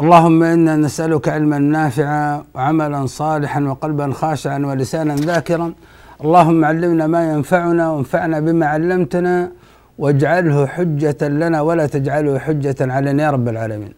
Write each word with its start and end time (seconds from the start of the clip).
اللهم 0.00 0.42
إنا 0.42 0.76
نسألك 0.76 1.28
علما 1.28 1.58
نافعا 1.58 2.44
وعملا 2.54 3.06
صالحا 3.06 3.60
وقلبا 3.60 4.12
خاشعا 4.12 4.58
ولسانا 4.58 5.14
ذاكرا. 5.14 5.72
اللهم 6.24 6.64
علمنا 6.64 7.06
ما 7.06 7.32
ينفعنا 7.32 7.90
وانفعنا 7.90 8.40
بما 8.40 8.66
علمتنا 8.66 9.50
واجعله 9.98 10.66
حجة 10.66 11.20
لنا 11.22 11.60
ولا 11.60 11.86
تجعله 11.86 12.38
حجة 12.38 12.76
علينا 12.80 13.22
يا 13.22 13.30
رب 13.30 13.48
العالمين. 13.48 13.92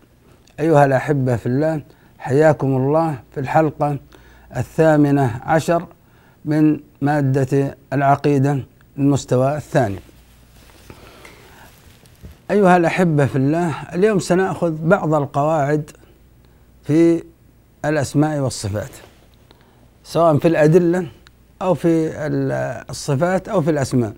أيها 0.61 0.85
الأحبة 0.85 1.37
في 1.37 1.47
الله 1.47 1.83
حياكم 2.19 2.67
الله 2.67 3.15
في 3.33 3.41
الحلقة 3.41 3.99
الثامنة 4.57 5.31
عشر 5.47 5.87
من 6.45 6.81
مادة 7.01 7.77
العقيدة 7.93 8.59
المستوى 8.99 9.57
الثاني. 9.57 10.01
أيها 12.51 12.77
الأحبة 12.77 13.27
في 13.27 13.37
الله، 13.37 13.75
اليوم 13.95 14.19
سنأخذ 14.19 14.75
بعض 14.83 15.15
القواعد 15.15 15.91
في 16.83 17.23
الأسماء 17.85 18.39
والصفات. 18.39 18.91
سواء 20.05 20.39
في 20.39 20.49
الأدلة 20.49 21.07
أو 21.63 21.75
في 21.75 22.11
الصفات 22.91 23.49
أو 23.49 23.61
في 23.61 23.71
الأسماء. 23.71 24.13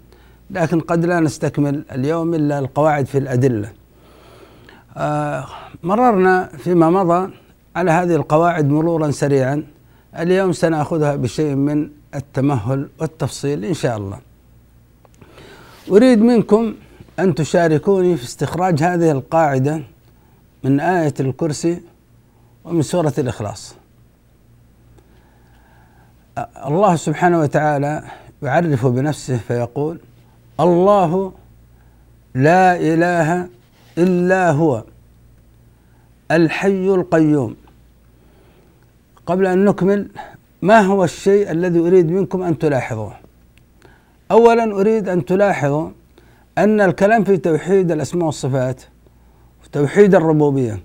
لكن 0.51 0.81
قد 0.81 1.05
لا 1.05 1.21
نستكمل 1.21 1.84
اليوم 1.93 2.34
إلا 2.34 2.59
القواعد 2.59 3.06
في 3.06 3.19
الأدلة. 3.19 3.73
آه 4.97 5.47
مررنا 5.83 6.47
فيما 6.47 6.91
مضى 6.91 7.31
على 7.77 7.91
هذه 7.91 8.15
القواعد 8.15 8.69
مرورا 8.69 9.11
سريعا 9.11 9.65
اليوم 10.19 10.53
سنأخذها 10.53 11.17
بشيء 11.17 11.55
من 11.55 11.91
التمهل 12.15 12.89
والتفصيل 13.01 13.65
إن 13.65 13.75
شاء 13.75 13.97
الله. 13.97 14.19
أريد 15.91 16.19
منكم 16.19 16.75
أن 17.19 17.35
تشاركوني 17.35 18.17
في 18.17 18.25
استخراج 18.25 18.83
هذه 18.83 19.11
القاعدة 19.11 19.83
من 20.65 20.81
آية 20.81 21.15
الكرسي 21.21 21.83
ومن 22.65 22.83
سورة 22.83 23.13
الإخلاص. 23.19 23.75
الله 26.67 26.97
سبحانه 26.97 27.41
وتعالى 27.41 28.05
يعرف 28.43 28.87
بنفسه 28.87 29.37
فيقول: 29.37 30.01
الله 30.61 31.33
لا 32.34 32.77
إله 32.77 33.49
إلا 33.99 34.51
هو 34.51 34.84
الحي 36.31 36.89
القيوم 36.89 37.57
قبل 39.27 39.47
أن 39.47 39.65
نكمل 39.65 40.09
ما 40.62 40.81
هو 40.81 41.05
الشيء 41.05 41.51
الذي 41.51 41.78
أريد 41.78 42.11
منكم 42.11 42.43
أن 42.43 42.59
تلاحظوه 42.59 43.17
أولا 44.31 44.65
أريد 44.65 45.09
أن 45.09 45.25
تلاحظوا 45.25 45.91
أن 46.59 46.81
الكلام 46.81 47.25
في 47.25 47.37
توحيد 47.37 47.93
الأسماء 47.93 48.27
والصفات 48.27 48.83
وتوحيد 49.65 50.15
الربوبية 50.15 50.79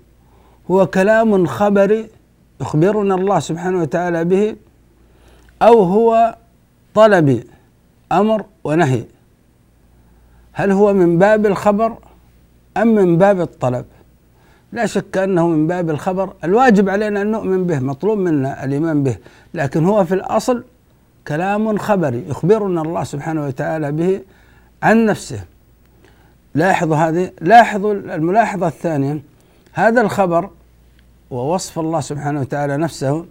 هو 0.70 0.86
كلام 0.86 1.46
خبري 1.46 2.08
يخبرنا 2.60 3.14
الله 3.14 3.38
سبحانه 3.38 3.80
وتعالى 3.80 4.24
به 4.24 4.56
أو 5.62 5.82
هو 5.82 6.36
طلبي 6.94 7.44
أمر 8.12 8.44
ونهي. 8.64 9.04
هل 10.52 10.70
هو 10.72 10.92
من 10.92 11.18
باب 11.18 11.46
الخبر 11.46 11.96
أم 12.76 12.88
من 12.88 13.18
باب 13.18 13.40
الطلب؟ 13.40 13.84
لا 14.72 14.86
شك 14.86 15.18
أنه 15.18 15.48
من 15.48 15.66
باب 15.66 15.90
الخبر. 15.90 16.32
الواجب 16.44 16.88
علينا 16.88 17.22
أن 17.22 17.30
نؤمن 17.30 17.66
به 17.66 17.78
مطلوب 17.78 18.18
منا 18.18 18.64
الإيمان 18.64 19.02
به. 19.02 19.16
لكن 19.54 19.84
هو 19.84 20.04
في 20.04 20.14
الأصل 20.14 20.64
كلام 21.28 21.78
خبري 21.78 22.24
يخبرنا 22.28 22.82
الله 22.82 23.04
سبحانه 23.04 23.46
وتعالى 23.46 23.92
به 23.92 24.20
عن 24.82 25.06
نفسه. 25.06 25.44
لاحظوا 26.54 26.96
هذه 26.96 27.30
لاحظوا 27.40 27.92
الملاحظة 27.92 28.66
الثانية. 28.66 29.22
هذا 29.72 30.00
الخبر 30.00 30.50
ووصف 31.30 31.78
الله 31.78 32.00
سبحانه 32.00 32.40
وتعالى 32.40 32.76
نفسه 32.76 33.26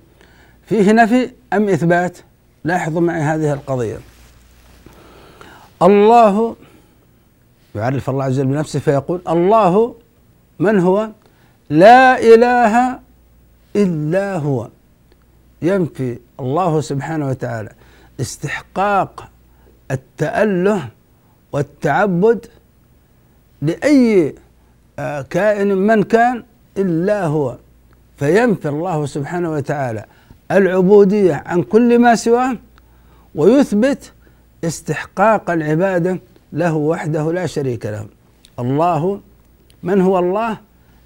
فيه 0.65 0.91
نفي 0.91 1.31
أم 1.53 1.69
إثبات؟ 1.69 2.17
لاحظوا 2.63 3.01
معي 3.01 3.21
هذه 3.21 3.53
القضية. 3.53 3.97
الله 5.81 6.55
يعرف 7.75 8.09
الله 8.09 8.23
عز 8.23 8.39
وجل 8.39 8.47
بنفسه 8.47 8.79
فيقول 8.79 9.21
الله 9.29 9.95
من 10.59 10.79
هو؟ 10.79 11.09
لا 11.69 12.19
إله 12.19 12.99
إلا 13.75 14.37
هو. 14.37 14.69
ينفي 15.61 16.19
الله 16.39 16.81
سبحانه 16.81 17.27
وتعالى 17.27 17.69
استحقاق 18.21 19.29
التأله 19.91 20.87
والتعبد 21.51 22.45
لأي 23.63 24.35
آه، 24.99 25.21
كائن 25.21 25.77
من 25.77 26.03
كان؟ 26.03 26.43
إلا 26.77 27.25
هو. 27.25 27.57
فينفي 28.17 28.69
الله 28.69 29.05
سبحانه 29.05 29.51
وتعالى 29.51 30.05
العبودية 30.51 31.43
عن 31.45 31.63
كل 31.63 31.99
ما 31.99 32.15
سواه 32.15 32.57
ويثبت 33.35 34.11
استحقاق 34.63 35.49
العبادة 35.51 36.19
له 36.53 36.73
وحده 36.75 37.31
لا 37.31 37.45
شريك 37.45 37.85
له. 37.85 38.07
الله 38.59 39.19
من 39.83 40.01
هو 40.01 40.19
الله؟ 40.19 40.57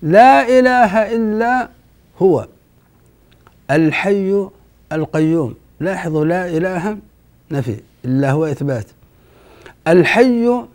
لا 0.01 0.59
إله 0.59 1.15
إلا 1.15 1.69
هو. 2.21 2.47
الحي 3.71 4.47
القيوم. 4.91 5.55
لاحظوا 5.79 6.25
لا 6.25 6.47
إله 6.47 6.97
نفي 7.51 7.75
إلا 8.05 8.31
هو 8.31 8.45
إثبات. 8.45 8.85
الحي 9.87 10.65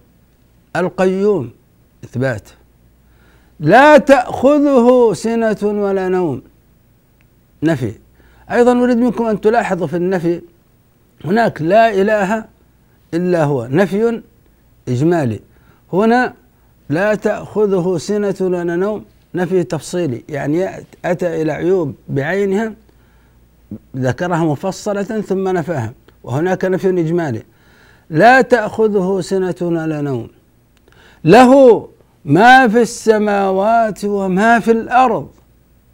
القيوم. 0.77 1.51
إثبات. 2.05 2.49
لا 3.61 3.99
تأخذه 3.99 5.13
سنة 5.13 5.57
ولا 5.63 6.09
نوم. 6.09 6.43
نفي. 7.63 7.93
أيضا 8.51 8.85
أريد 8.85 8.97
منكم 8.97 9.25
أن 9.25 9.41
تلاحظوا 9.41 9.87
في 9.87 9.97
النفي 9.97 10.41
هناك 11.25 11.63
لا 11.63 11.95
إله 11.95 12.45
إلا 13.15 13.45
هو. 13.45 13.67
نفي 13.67 14.23
إجمالي. 14.89 15.41
هنا 15.93 16.35
لا 16.89 17.15
تأخذه 17.15 17.99
سنة 17.99 18.35
ولا 18.41 18.77
نوم. 18.77 19.05
نفي 19.35 19.65
تفصيلي. 19.65 20.25
يعني 20.29 20.69
أتى 21.05 21.43
إلى 21.43 21.53
عيوب 21.53 21.95
بعينها 22.09 22.73
ذكرها 23.97 24.45
مفصلة 24.45 25.03
ثم 25.03 25.49
نفاها. 25.49 25.93
وهناك 26.25 26.65
نفي 26.65 26.89
إجمالي. 26.89 27.43
لا 28.11 28.41
تأخذه 28.41 29.21
سنة 29.21 29.55
ولا 29.61 30.01
نوم. 30.01 30.29
له 31.25 31.89
ما 32.25 32.69
في 32.69 32.83
السماوات 32.83 34.05
وما 34.05 34.61
في 34.61 34.71
الأرض. 34.71 35.29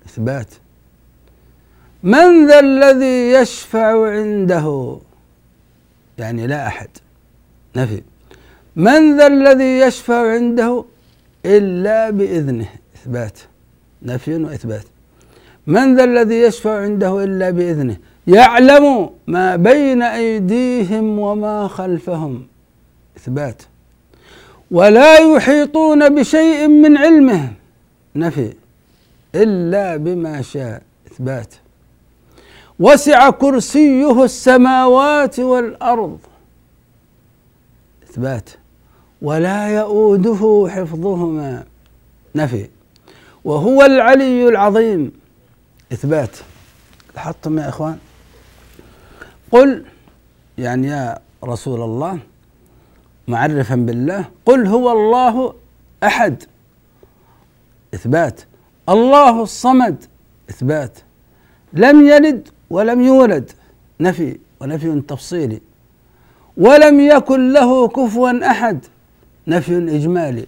إثبات. 0.06 0.54
من 2.02 2.46
ذا 2.46 2.60
الذي 2.60 3.30
يشفع 3.30 4.10
عنده؟ 4.10 4.98
يعني 6.18 6.46
لا 6.46 6.66
أحد. 6.66 6.88
نفي. 7.76 8.02
من 8.76 9.16
ذا 9.16 9.26
الذي 9.26 9.78
يشفع 9.78 10.32
عنده؟ 10.32 10.84
إلا 11.46 12.10
بإذنه. 12.10 12.68
إثبات. 12.96 13.38
نفي 14.02 14.34
وإثبات. 14.34 14.84
من 15.66 15.96
ذا 15.96 16.04
الذي 16.04 16.34
يشفع 16.34 16.80
عنده 16.80 17.24
إلا 17.24 17.50
بإذنه؟ 17.50 17.96
يعلم 18.26 19.10
ما 19.26 19.56
بين 19.56 20.02
أيديهم 20.02 21.18
وما 21.18 21.68
خلفهم. 21.68 22.46
إثبات. 23.16 23.62
ولا 24.70 25.18
يحيطون 25.18 26.14
بشيء 26.14 26.68
من 26.68 26.96
علمه. 26.96 27.52
نفي. 28.16 28.52
إلا 29.34 29.96
بما 29.96 30.42
شاء 30.42 30.82
إثبات. 31.12 31.54
وسع 32.78 33.30
كرسيه 33.30 34.24
السماوات 34.24 35.40
والأرض. 35.40 36.18
إثبات. 38.10 38.50
ولا 39.22 39.68
يؤوده 39.68 40.66
حفظهما. 40.70 41.64
نفي. 42.34 42.68
وهو 43.44 43.82
العلي 43.82 44.48
العظيم. 44.48 45.12
إثبات. 45.92 46.36
لاحظتم 47.14 47.58
يا 47.58 47.68
إخوان؟ 47.68 47.98
قل 49.50 49.84
يعني 50.58 50.86
يا 50.86 51.18
رسول 51.44 51.82
الله 51.82 52.18
معرفا 53.28 53.74
بالله 53.74 54.24
قل 54.46 54.66
هو 54.66 54.92
الله 54.92 55.54
أحد. 56.04 56.42
إثبات. 57.94 58.40
الله 58.88 59.42
الصمد. 59.42 60.04
إثبات. 60.50 60.98
لم 61.72 62.08
يلد 62.08 62.48
ولم 62.70 63.00
يولد. 63.00 63.50
نفي. 64.00 64.38
ونفي 64.60 65.00
تفصيلي. 65.08 65.60
ولم 66.56 67.00
يكن 67.00 67.52
له 67.52 67.88
كفوا 67.88 68.50
أحد. 68.50 68.84
نفي 69.46 69.76
إجمالي. 69.76 70.46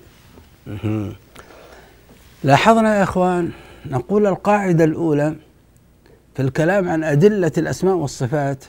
لاحظنا 2.45 2.99
يا 2.99 3.03
إخوان 3.03 3.51
نقول 3.87 4.27
القاعدة 4.27 4.85
الأولى 4.85 5.37
في 6.35 6.43
الكلام 6.43 6.89
عن 6.89 7.05
أدلة 7.05 7.53
الأسماء 7.59 7.95
والصفات 7.95 8.65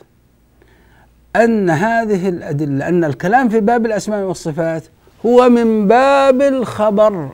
أن 1.36 1.70
هذه 1.70 2.30
الأدلة 2.30 2.88
أن 2.88 3.04
الكلام 3.04 3.50
في 3.50 3.60
باب 3.60 3.86
الأسماء 3.86 4.24
والصفات 4.24 4.84
هو 5.26 5.50
من 5.50 5.88
باب 5.88 6.42
الخبر 6.42 7.32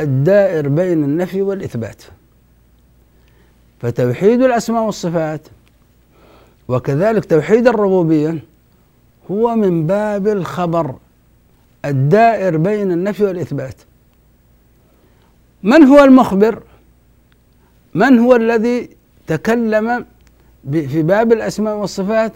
الدائر 0.00 0.68
بين 0.68 1.04
النفي 1.04 1.42
والإثبات. 1.42 2.02
فتوحيد 3.80 4.42
الأسماء 4.42 4.82
والصفات 4.82 5.40
وكذلك 6.68 7.24
توحيد 7.24 7.68
الربوبية 7.68 8.38
هو 9.30 9.56
من 9.56 9.86
باب 9.86 10.28
الخبر 10.28 10.94
الدائر 11.84 12.56
بين 12.56 12.92
النفي 12.92 13.24
والإثبات. 13.24 13.74
من 15.62 15.82
هو 15.84 16.04
المخبر؟ 16.04 16.62
من 17.94 18.18
هو 18.18 18.36
الذي 18.36 18.90
تكلم 19.26 20.06
في 20.70 21.02
باب 21.02 21.32
الأسماء 21.32 21.76
والصفات 21.76 22.32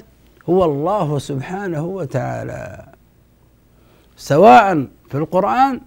هو 0.48 0.64
الله 0.64 1.18
سبحانه 1.18 1.84
وتعالى. 1.84 2.86
سواء 4.16 4.86
في 5.10 5.14
القرآن 5.14 5.80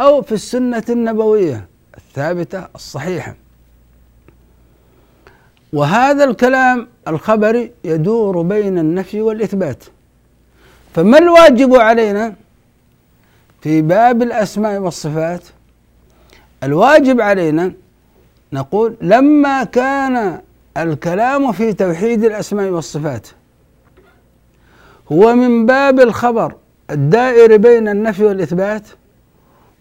أو 0.00 0.22
في 0.22 0.32
السنة 0.32 0.84
النبوية 0.90 1.66
الثابتة 1.96 2.68
الصحيحة. 2.74 3.34
وهذا 5.72 6.24
الكلام 6.24 6.88
الخبري 7.08 7.72
يدور 7.84 8.42
بين 8.42 8.78
النفي 8.78 9.22
والإثبات. 9.22 9.84
فما 10.94 11.18
الواجب 11.18 11.74
علينا 11.74 12.34
في 13.60 13.82
باب 13.82 14.22
الأسماء 14.22 14.78
والصفات؟ 14.78 15.42
الواجب 16.62 17.20
علينا 17.20 17.72
نقول 18.52 18.96
لما 19.00 19.64
كان 19.64 20.40
الكلام 20.76 21.52
في 21.52 21.72
توحيد 21.72 22.24
الأسماء 22.24 22.70
والصفات. 22.70 23.28
هو 25.12 25.34
من 25.34 25.66
باب 25.66 26.00
الخبر 26.00 26.54
الدائر 26.90 27.56
بين 27.56 27.88
النفي 27.88 28.24
والإثبات 28.24 28.88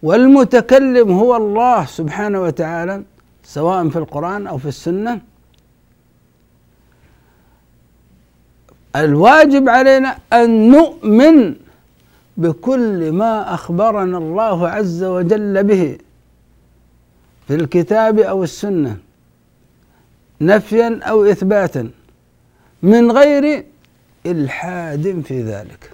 والمتكلم 0.03 1.11
هو 1.11 1.35
الله 1.35 1.85
سبحانه 1.85 2.41
وتعالى 2.41 3.03
سواء 3.43 3.89
في 3.89 3.95
القرآن 3.95 4.47
أو 4.47 4.57
في 4.57 4.67
السنة. 4.67 5.21
الواجب 8.95 9.69
علينا 9.69 10.17
أن 10.33 10.71
نؤمن 10.71 11.55
بكل 12.37 13.11
ما 13.11 13.53
أخبرنا 13.53 14.17
الله 14.17 14.69
عز 14.69 15.03
وجل 15.03 15.63
به 15.63 15.97
في 17.47 17.55
الكتاب 17.55 18.19
أو 18.19 18.43
السنة. 18.43 18.97
نفيا 20.45 20.99
أو 21.03 21.25
إثباتا. 21.25 21.89
من 22.83 23.11
غير 23.11 23.65
إلحاد 24.25 25.23
في 25.27 25.43
ذلك. 25.43 25.91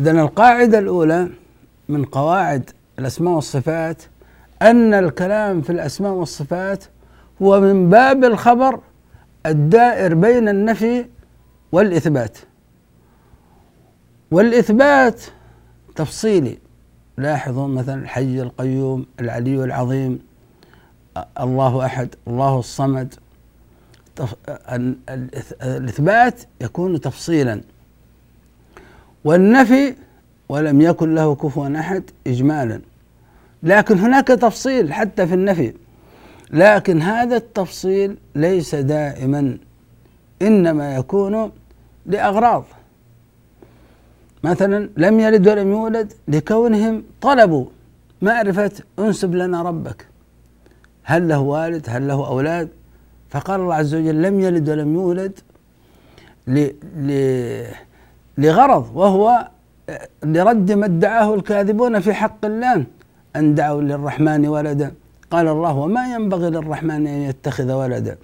إذن 0.00 0.18
القاعدة 0.18 0.78
الأولى 0.78 1.28
من 1.88 2.04
قواعد 2.04 2.70
الأسماء 2.98 3.34
والصفات 3.34 4.02
أن 4.62 4.94
الكلام 4.94 5.62
في 5.62 5.70
الأسماء 5.70 6.12
والصفات 6.12 6.84
هو 7.42 7.60
من 7.60 7.88
باب 7.90 8.24
الخبر 8.24 8.80
الدائر 9.46 10.14
بين 10.14 10.48
النفي 10.48 11.06
والإثبات. 11.72 12.38
والإثبات 14.30 15.22
تفصيلي. 15.96 16.58
لاحظوا 17.18 17.68
مثلا 17.68 18.02
الحي 18.02 18.42
القيوم 18.42 19.06
العلي 19.20 19.64
العظيم 19.64 20.27
الله 21.40 21.86
أحد 21.86 22.14
الله 22.28 22.58
الصمد. 22.58 23.14
الإثبات 25.62 26.42
يكون 26.60 27.00
تفصيلا. 27.00 27.60
والنفي 29.24 29.94
ولم 30.48 30.80
يكن 30.80 31.14
له 31.14 31.34
كفوا 31.34 31.78
أحد 31.80 32.02
إجمالا. 32.26 32.80
لكن 33.62 33.98
هناك 33.98 34.28
تفصيل 34.28 34.92
حتى 34.92 35.26
في 35.26 35.34
النفي. 35.34 35.74
لكن 36.50 37.02
هذا 37.02 37.36
التفصيل 37.36 38.16
ليس 38.34 38.74
دائما 38.74 39.58
إنما 40.42 40.94
يكون 40.94 41.52
لأغراض. 42.06 42.64
مثلا 44.44 44.90
لم 44.96 45.20
يلد 45.20 45.48
ولم 45.48 45.70
يولد 45.70 46.12
لكونهم 46.28 47.02
طلبوا 47.20 47.66
معرفة 48.22 48.70
انسب 48.98 49.34
لنا 49.34 49.62
ربك. 49.62 50.06
هل 51.10 51.28
له 51.28 51.38
والد؟ 51.38 51.84
هل 51.88 52.08
له 52.08 52.26
أولاد؟ 52.26 52.68
فقال 53.30 53.60
الله 53.60 53.74
عز 53.74 53.94
وجل 53.94 54.22
لم 54.22 54.40
يلد 54.40 54.70
ولم 54.70 54.94
يولد 54.94 55.38
لغرض 58.38 58.90
وهو 58.94 59.48
لرد 60.24 60.72
ما 60.72 60.86
ادعاه 60.86 61.34
الكاذبون 61.34 62.00
في 62.00 62.12
حق 62.12 62.44
الله 62.44 62.84
أن 63.36 63.54
دعوا 63.54 63.82
للرحمن 63.82 64.46
ولدا. 64.46 64.92
قال 65.30 65.48
الله 65.48 65.76
وما 65.76 66.14
ينبغي 66.14 66.50
للرحمن 66.50 67.06
أن 67.06 67.22
يتخذ 67.28 67.72
ولدا. 67.72 68.16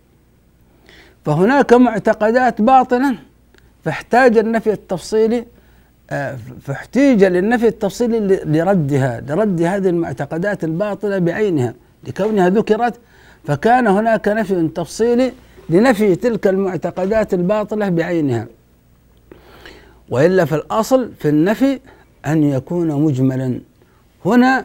فهناك 1.24 1.72
معتقدات 1.72 2.62
باطنة 2.62 3.18
فاحتاج 3.84 4.38
النفي 4.38 4.72
التفصيلي 4.72 5.44
آه، 6.10 6.38
فاحتيج 6.62 7.24
للنفي 7.24 7.66
التفصيلي 7.68 8.18
لردها 8.44 9.20
لرد 9.20 9.62
هذه 9.62 9.88
المعتقدات 9.88 10.64
الباطلة 10.64 11.18
بعينها. 11.18 11.74
لكونها 12.06 12.48
ذكرت 12.48 12.94
فكان 13.44 13.86
هناك 13.86 14.28
نفي 14.28 14.68
تفصيلي 14.68 15.32
لنفي 15.68 16.14
تلك 16.14 16.46
المعتقدات 16.46 17.34
الباطلة 17.34 17.88
بعينها. 17.88 18.46
وإلا 20.10 20.44
في 20.44 20.54
الأصل 20.54 21.10
في 21.18 21.28
النفي 21.28 21.80
أن 22.26 22.42
يكون 22.42 22.88
مجملا. 22.88 23.60
هنا 24.24 24.64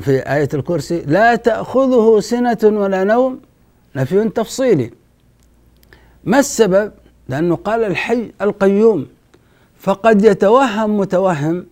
في 0.00 0.18
آية 0.18 0.48
الكرسي 0.54 1.02
لا 1.06 1.36
تأخذه 1.36 2.20
سنة 2.20 2.58
ولا 2.62 3.04
نوم 3.04 3.40
نفي 3.96 4.28
تفصيلي. 4.28 4.90
ما 6.24 6.38
السبب؟ 6.38 6.92
لأنه 7.28 7.56
قال 7.56 7.84
الحي 7.84 8.32
القيوم. 8.42 9.06
فقد 9.78 10.24
يتوهم 10.24 10.98
متوهم 10.98 11.66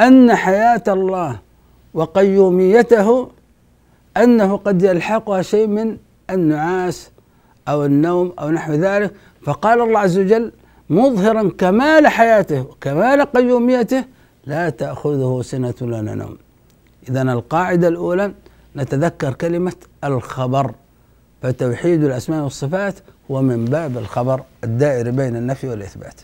أن 0.00 0.34
حياة 0.34 0.82
الله 0.88 1.38
وقيوميته 1.94 3.30
أنه 4.22 4.56
قد 4.56 4.82
يلحقها 4.82 5.42
شيء 5.42 5.66
من 5.66 5.96
النعاس 6.30 7.10
أو 7.68 7.84
النوم 7.84 8.32
أو 8.38 8.50
نحو 8.50 8.72
ذلك. 8.72 9.14
فقال 9.42 9.80
الله 9.80 9.98
عز 9.98 10.18
وجل 10.18 10.52
مظهرا 10.90 11.50
كمال 11.58 12.08
حياته 12.08 12.60
وكمال 12.60 13.22
قيوميته 13.22 14.04
لا 14.46 14.70
تأخذه 14.70 15.42
سنة 15.44 15.74
ولا 15.80 16.14
نوم. 16.14 16.38
إذا 17.08 17.22
القاعدة 17.22 17.88
الأولى 17.88 18.32
نتذكر 18.76 19.32
كلمة 19.32 19.72
الخبر. 20.04 20.74
فتوحيد 21.42 22.04
الأسماء 22.04 22.42
والصفات 22.42 22.94
هو 23.30 23.42
من 23.42 23.64
باب 23.64 23.98
الخبر 23.98 24.42
الدائر 24.64 25.10
بين 25.10 25.36
النفي 25.36 25.68
والإثبات. 25.68 26.20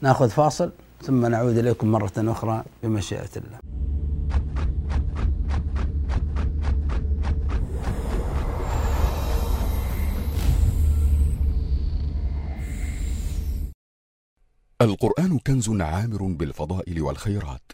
نأخذ 0.00 0.28
فاصل 0.28 0.70
ثم 1.02 1.26
نعود 1.26 1.58
إليكم 1.58 1.92
مرة 1.92 2.12
أخرى 2.18 2.62
بمشيئة 2.82 3.30
الله. 3.36 3.63
القرآن 14.84 15.38
كنز 15.38 15.70
عامر 15.70 16.22
بالفضائل 16.22 17.02
والخيرات 17.02 17.72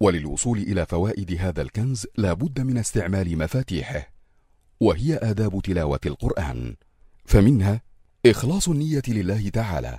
وللوصول 0.00 0.58
إلى 0.58 0.86
فوائد 0.86 1.32
هذا 1.40 1.62
الكنز 1.62 2.06
لا 2.18 2.32
بد 2.32 2.60
من 2.60 2.78
استعمال 2.78 3.38
مفاتيحه 3.38 4.12
وهي 4.80 5.16
آداب 5.16 5.60
تلاوة 5.64 6.00
القرآن. 6.06 6.76
فمنها 7.24 7.80
إخلاص 8.26 8.68
النية 8.68 9.02
لله 9.08 9.48
تعالى. 9.48 9.98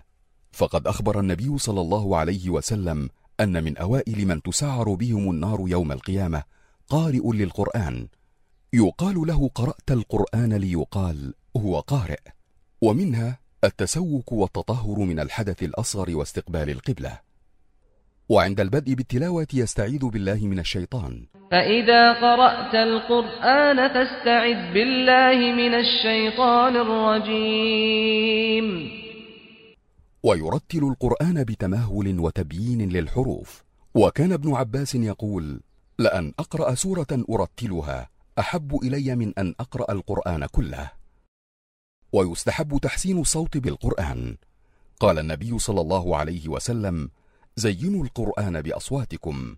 فقد 0.52 0.88
أخبر 0.88 1.20
النبي 1.20 1.58
صلى 1.58 1.82
الله 1.82 2.18
عليه 2.18 2.50
وسلم 2.50 3.10
أن 3.40 3.64
من 3.64 3.78
أوائل 3.78 4.28
من 4.28 4.42
تسعر 4.42 4.94
بهم 4.94 5.32
النار 5.32 5.64
يوم 5.68 5.92
القيامة 5.92 6.44
قارئ 6.88 7.32
للقرآن. 7.34 8.08
يقال 8.74 9.28
له 9.28 9.50
قرأت 9.56 9.92
القرآن 9.92 10.54
ليقال 10.54 11.34
هو 11.58 11.80
قارئ. 11.80 12.22
ومنها 12.82 13.43
التسوك 13.64 14.32
والتطهر 14.32 15.00
من 15.00 15.20
الحدث 15.20 15.64
الأصغر 15.64 16.16
واستقبال 16.16 16.70
القبلة. 16.70 17.20
وعند 18.30 18.60
البدء 18.60 18.94
بالتلاوة 18.94 19.48
يستعيذ 19.54 20.06
بالله 20.06 20.48
من 20.48 20.60
الشيطان. 20.60 21.26
فإذا 21.52 22.14
قرأت 22.14 22.76
القرآن 22.76 23.88
فاستعذ 23.88 24.74
بالله 24.74 25.54
من 25.54 25.74
الشيطان 25.74 26.76
الرجيم. 26.76 28.68
ويرتل 30.24 30.84
القرآن 30.84 31.44
بتمهل 31.44 32.20
وتبيين 32.20 32.90
للحروف. 32.90 33.64
وكان 33.96 34.32
ابن 34.32 34.56
عباس 34.56 34.96
يقول 34.96 35.60
لأن 36.00 36.34
أقرأ 36.40 36.76
سورة 36.76 37.24
أرتلها 37.30 38.10
أحب 38.40 38.80
إلي 38.84 39.16
من 39.16 39.34
أن 39.38 39.56
أقرأ 39.60 39.92
القرآن 39.92 40.46
كله. 40.46 41.03
ويستحب 42.14 42.78
تحسين 42.78 43.20
الصوت 43.20 43.58
بالقرآن. 43.58 44.38
قال 45.00 45.20
النبي 45.20 45.60
صلى 45.60 45.82
الله 45.82 46.18
عليه 46.18 46.48
وسلم 46.48 47.10
زينوا 47.56 48.04
القرآن 48.04 48.62
بأصواتكم. 48.62 49.56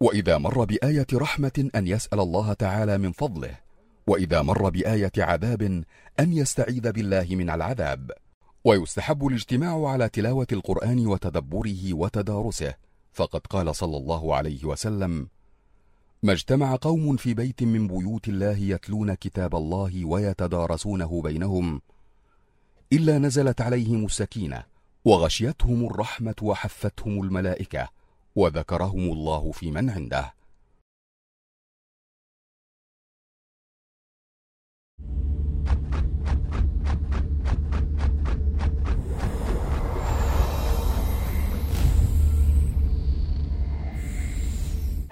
وإذا 0.00 0.38
مر 0.38 0.64
بآية 0.64 1.06
رحمة 1.14 1.70
أن 1.74 1.86
يسأل 1.86 2.20
الله 2.20 2.52
تعالى 2.52 2.98
من 2.98 3.12
فضله 3.12 3.58
وإذا 4.06 4.42
مر 4.42 4.70
بآية 4.70 5.12
عذاب 5.18 5.62
أن 6.20 6.32
يستعيذ 6.32 6.92
بالله 6.92 7.26
من 7.30 7.50
العذاب. 7.50 8.10
ويستحب 8.64 9.26
الاجتماع 9.26 9.88
على 9.88 10.08
تلاوة 10.08 10.46
القرآن 10.52 11.06
وتدبره 11.06 11.94
وتدارسه 11.94 12.74
فقد 13.12 13.40
قال 13.46 13.76
صلى 13.76 13.96
الله 13.96 14.36
عليه 14.36 14.64
وسلم 14.64 15.28
ما 16.24 16.32
اجتمع 16.32 16.76
قوم 16.76 17.16
في 17.16 17.34
بيت 17.34 17.62
من 17.62 17.88
بيوت 17.88 18.28
الله 18.28 18.56
يتلون 18.56 19.14
كتاب 19.14 19.56
الله 19.56 20.04
ويتدارسونه 20.04 21.22
بينهم 21.22 21.82
إلا 22.92 23.18
نزلت 23.18 23.60
عليهم 23.60 24.04
السكينة 24.04 24.62
وغشيتهم 25.04 25.86
الرحمة 25.86 26.34
وحفتهم 26.42 27.22
الملائكة 27.22 27.88
وذكرهم 28.36 29.12
الله 29.12 29.52
في 29.52 29.70
من 29.70 29.90
عنده. 29.90 30.32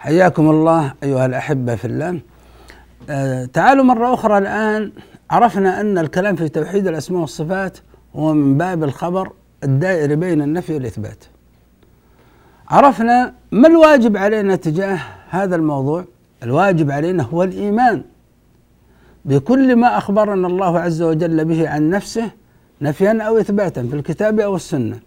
حياكم 0.00 0.50
الله 0.50 0.92
أيها 1.02 1.26
الأحبة 1.26 1.75
في 1.75 1.85
الله. 1.85 2.21
آه 3.11 3.45
تعالوا 3.45 3.85
مرة 3.85 4.14
أخرى 4.14 4.38
الآن 4.38 4.92
عرفنا 5.30 5.80
أن 5.80 5.99
الكلام 5.99 6.37
في 6.37 6.49
توحيد 6.49 6.87
الأسماء 6.88 7.21
والصفات 7.21 7.78
هو 8.16 8.35
من 8.35 8.59
باب 8.59 8.85
الخبر 8.85 9.33
الدائري 9.64 10.16
بين 10.16 10.42
النفي 10.42 10.75
والإثبات. 10.75 11.25
عرفنا 12.69 13.35
ما 13.52 13.69
الواجب 13.69 14.16
علينا 14.16 14.57
تجاه 14.57 14.99
هذا 15.30 15.57
الموضوع؟ 15.57 16.04
الواجب 16.42 16.90
علينا 16.90 17.23
هو 17.23 17.42
الإيمان. 17.42 18.02
بكل 19.25 19.76
ما 19.76 19.99
أخبرنا 19.99 20.47
الله 20.47 20.78
عز 20.78 21.02
وجل 21.02 21.45
به 21.45 21.69
عن 21.69 21.90
نفسه 21.90 22.30
نفيا 22.80 23.23
أو 23.23 23.38
إثباتا 23.38 23.83
في 23.83 23.97
الكتاب 23.97 24.40
أو 24.40 24.57
السنة. 24.57 24.99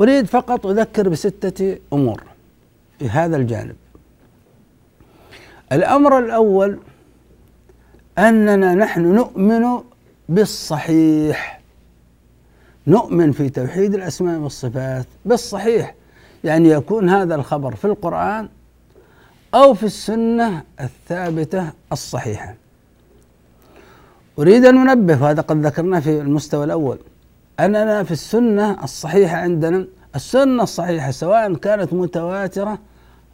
أريد 0.00 0.26
فقط 0.26 0.66
أذكر 0.66 1.08
بستة 1.08 1.78
أمور. 1.92 2.22
هذا 3.02 3.36
الجانب. 3.36 3.76
الأمر 5.72 6.18
الأول 6.18 6.78
أننا 8.18 8.74
نحن 8.74 9.14
نؤمن 9.14 9.82
بالصحيح. 10.28 11.60
نؤمن 12.86 13.32
في 13.32 13.48
توحيد 13.48 13.94
الأسماء 13.94 14.38
والصفات 14.38 15.06
بالصحيح. 15.24 15.94
يعني 16.44 16.68
يكون 16.68 17.08
هذا 17.08 17.34
الخبر 17.34 17.74
في 17.74 17.84
القرآن 17.84 18.48
أو 19.54 19.74
في 19.74 19.86
السنة 19.86 20.62
الثابتة 20.80 21.72
الصحيحة. 21.92 22.54
أريد 24.38 24.64
أن 24.64 24.88
أنبه 24.88 25.22
وهذا 25.22 25.42
قد 25.42 25.66
ذكرناه 25.66 26.00
في 26.00 26.20
المستوى 26.20 26.64
الأول 26.64 26.98
أننا 27.60 28.02
في 28.02 28.10
السنة 28.10 28.84
الصحيحة 28.84 29.36
عندنا 29.36 29.86
السنة 30.16 30.62
الصحيحة 30.62 31.10
سواء 31.10 31.54
كانت 31.54 31.92
متواترة 31.92 32.78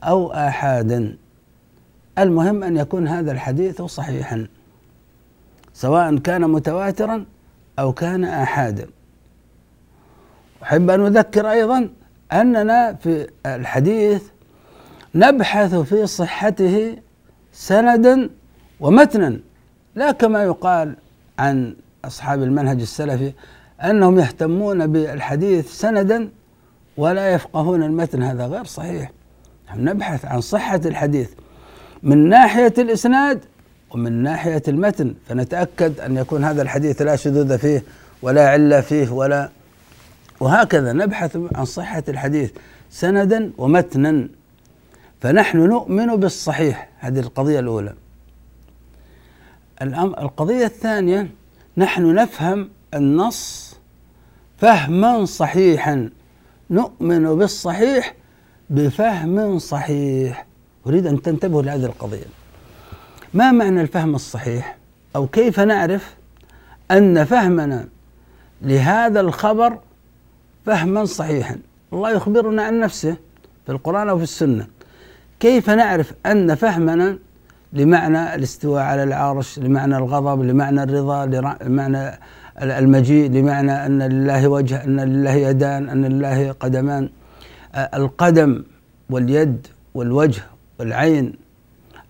أو 0.03 0.33
آحادا. 0.33 1.17
المهم 2.19 2.63
أن 2.65 2.77
يكون 2.77 3.09
هذا 3.09 3.33
الحديث 3.33 3.83
صحيحا 3.83 4.47
سواء 5.75 6.17
كان 6.17 6.51
متواترا 6.51 7.25
أو 7.79 7.93
كان 7.93 8.25
آحادا. 8.25 8.87
أحب 10.63 10.91
أن 10.91 11.07
أذكر 11.07 11.51
أيضا 11.51 11.89
أننا 12.33 12.95
في 12.95 13.27
الحديث 13.47 14.23
نبحث 15.15 15.75
في 15.75 16.07
صحته 16.07 16.97
سندا 17.53 18.31
ومتنا 18.81 19.41
لا 19.95 20.13
كما 20.13 20.43
يقال 20.45 20.97
عن 21.39 21.77
أصحاب 22.05 22.43
المنهج 22.43 22.81
السلفي 22.81 23.33
أنهم 23.85 24.19
يهتمون 24.19 24.87
بالحديث 24.93 25.73
سندا 25.73 26.29
ولا 26.97 27.35
يفقهون 27.35 27.83
المتن 27.83 28.23
هذا 28.23 28.47
غير 28.47 28.65
صحيح. 28.65 29.11
نحن 29.69 29.85
نبحث 29.85 30.25
عن 30.25 30.41
صحة 30.41 30.81
الحديث. 30.85 31.31
من 32.03 32.29
ناحية 32.29 32.75
الإسناد 32.79 33.45
ومن 33.91 34.13
ناحية 34.13 34.63
المتن 34.69 35.15
فنتأكد 35.29 36.01
أن 36.01 36.17
يكون 36.17 36.45
هذا 36.45 36.63
الحديث 36.63 37.03
لا 37.03 37.17
شذوذ 37.17 37.59
فيه 37.59 37.83
ولا 38.23 38.49
علة 38.49 38.81
فيه 38.81 39.11
ولا 39.11 39.49
وهكذا 40.41 40.93
نبحث 40.93 41.39
عن 41.55 41.65
صحة 41.65 42.03
الحديث 42.09 42.51
سندا 42.91 43.53
ومتنا. 43.59 44.29
فنحن 45.21 45.59
نؤمن 45.59 46.17
بالصحيح. 46.17 46.89
هذه 46.99 47.19
القضية 47.19 47.61
الأولى. 47.61 47.95
القضية 49.83 50.67
الثانية 50.67 51.31
نحن 51.77 52.15
نفهم 52.15 52.69
النص 52.95 53.75
فهما 54.59 55.25
صحيحا. 55.25 56.11
نؤمن 56.73 57.37
بالصحيح 57.37 58.15
بفهم 58.71 59.59
صحيح. 59.59 60.47
أريد 60.87 61.07
أن 61.07 61.23
تنتبهوا 61.23 61.63
لهذه 61.63 61.85
القضية. 61.85 62.25
ما 63.35 63.53
معنى 63.53 63.81
الفهم 63.81 64.15
الصحيح؟ 64.15 64.77
أو 65.17 65.27
كيف 65.27 65.61
نعرف 65.61 66.15
أن 66.91 67.25
فهمنا 67.25 67.89
لهذا 68.63 69.21
الخبر 69.21 69.79
فهما 70.67 71.05
صحيحا؟ 71.05 71.59
الله 71.93 72.11
يخبرنا 72.11 72.63
عن 72.63 72.81
نفسه 72.81 73.17
في 73.67 73.73
القرآن 73.73 74.09
أو 74.09 74.17
في 74.17 74.23
السنة. 74.23 74.67
كيف 75.41 75.71
نعرف 75.71 76.13
أن 76.27 76.55
فهمنا 76.55 77.19
لمعنى 77.73 78.35
الاستواء 78.35 78.83
على 78.83 79.03
العرش 79.03 79.59
لمعنى 79.59 79.97
الغضب 79.97 80.43
لمعنى 80.43 80.83
الرضا 80.83 81.27
لمعنى 81.67 82.19
المجيء 82.63 83.31
لمعنى 83.31 83.87
أن 83.87 84.03
لله 84.03 84.49
وجه 84.49 84.85
أن 84.85 85.01
لله 85.01 85.33
يدان 85.33 85.89
أن 85.89 86.05
لله 86.05 86.53
قدمان. 86.53 87.09
القدم 87.95 88.65
واليد 89.11 89.67
والوجه 89.95 90.43
والعين 90.79 91.35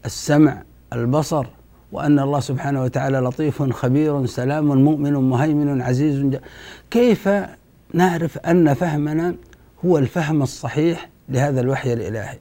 السمع 0.04 0.62
البصر 0.92 1.46
وأن 1.92 2.18
الله 2.18 2.40
سبحانه 2.40 2.82
وتعالى 2.82 3.18
لطيف 3.18 3.62
خبير 3.62 4.26
سلام 4.26 4.64
مؤمن 4.64 5.12
مهيمن 5.12 5.82
عزيز 5.82 6.38
كيف 6.90 7.28
نعرف 7.94 8.38
أن 8.38 8.74
فهمنا 8.74 9.34
هو 9.84 9.98
الفهم 9.98 10.42
الصحيح 10.42 11.08
لهذا 11.28 11.60
الوحي 11.60 11.92
الإلهي؟ 11.92 12.38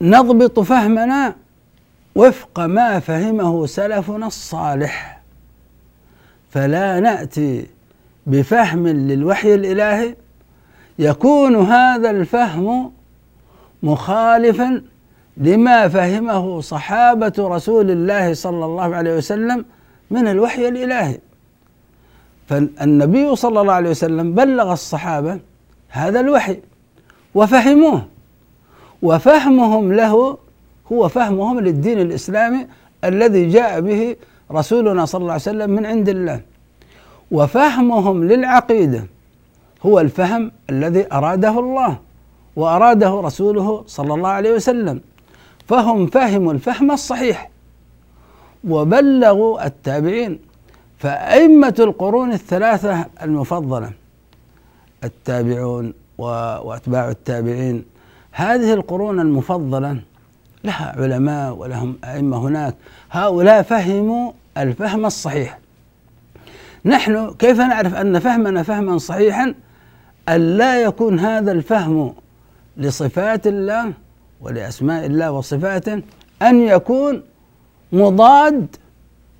نضبط 0.00 0.60
فهمنا 0.60 1.34
وفق 2.14 2.60
ما 2.60 3.00
فهمه 3.00 3.66
سلفنا 3.66 4.26
الصالح. 4.26 5.17
فلا 6.50 7.00
نأتي 7.00 7.66
بفهم 8.26 8.88
للوحي 8.88 9.54
الإلهي. 9.54 10.14
يكون 10.98 11.56
هذا 11.56 12.10
الفهم 12.10 12.92
مخالفا 13.82 14.82
لما 15.36 15.88
فهمه 15.88 16.60
صحابة 16.60 17.32
رسول 17.38 17.90
الله 17.90 18.34
صلى 18.34 18.64
الله 18.64 18.96
عليه 18.96 19.16
وسلم 19.16 19.64
من 20.10 20.28
الوحي 20.28 20.68
الإلهي. 20.68 21.18
فالنبي 22.48 23.36
صلى 23.36 23.60
الله 23.60 23.72
عليه 23.72 23.90
وسلم 23.90 24.34
بلغ 24.34 24.72
الصحابة 24.72 25.40
هذا 25.88 26.20
الوحي 26.20 26.56
وفهموه 27.34 28.06
وفهمهم 29.02 29.92
له 29.92 30.38
هو 30.92 31.08
فهمهم 31.08 31.60
للدين 31.60 32.00
الإسلامي 32.00 32.66
الذي 33.04 33.48
جاء 33.48 33.80
به 33.80 34.16
رسولنا 34.52 35.04
صلى 35.04 35.20
الله 35.20 35.32
عليه 35.32 35.42
وسلم 35.42 35.70
من 35.70 35.86
عند 35.86 36.08
الله. 36.08 36.40
وفهمهم 37.30 38.24
للعقيدة 38.24 39.06
هو 39.86 40.00
الفهم 40.00 40.52
الذي 40.70 41.12
أراده 41.12 41.58
الله 41.58 41.98
وأراده 42.56 43.20
رسوله 43.20 43.84
صلى 43.86 44.14
الله 44.14 44.28
عليه 44.28 44.52
وسلم. 44.52 45.00
فهم 45.68 46.06
فهموا 46.06 46.52
الفهم 46.52 46.90
الصحيح 46.90 47.50
وبلغوا 48.68 49.66
التابعين. 49.66 50.38
فأئمة 50.98 51.74
القرون 51.78 52.32
الثلاثة 52.32 53.06
المفضلة 53.22 53.90
التابعون 55.04 55.94
وأتباع 56.18 57.08
التابعين 57.10 57.84
هذه 58.32 58.72
القرون 58.74 59.20
المفضلة 59.20 60.00
لها 60.68 60.94
علماء 60.96 61.54
ولهم 61.54 61.98
أئمة 62.04 62.36
هناك. 62.36 62.74
هؤلاء 63.10 63.62
فهموا 63.62 64.32
الفهم 64.56 65.06
الصحيح. 65.06 65.58
نحن 66.84 67.34
كيف 67.34 67.58
نعرف 67.60 67.94
أن 67.94 68.18
فهمنا 68.18 68.62
فهما 68.62 68.98
صحيحا؟ 68.98 69.54
أن 70.28 70.56
لا 70.56 70.82
يكون 70.82 71.18
هذا 71.18 71.52
الفهم 71.52 72.14
لصفات 72.76 73.46
الله 73.46 73.92
ولأسماء 74.40 75.06
الله 75.06 75.30
وصفاته 75.30 76.02
أن 76.42 76.60
يكون 76.60 77.22
مضاد 77.92 78.76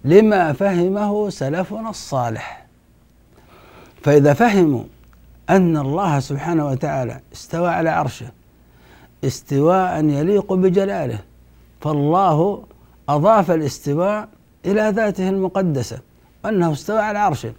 لما 0.04 0.52
فهمه 0.52 1.30
سلفنا 1.30 1.90
الصالح. 1.90 2.66
فإذا 4.02 4.34
فهموا 4.34 4.84
أن 5.50 5.76
الله 5.76 6.20
سبحانه 6.20 6.66
وتعالى 6.66 7.20
استوى 7.32 7.68
على 7.68 7.90
عرشه 7.90 8.37
استواء 9.24 10.04
يليق 10.04 10.52
بجلاله. 10.52 11.18
فالله 11.80 12.62
أضاف 13.08 13.50
الاستواء 13.50 14.28
إلى 14.66 14.92
ذاته 14.94 15.28
المقدسة 15.28 15.98
أنه 16.46 16.72
استوى 16.72 16.98
على 16.98 17.18
عرشه. 17.18 17.52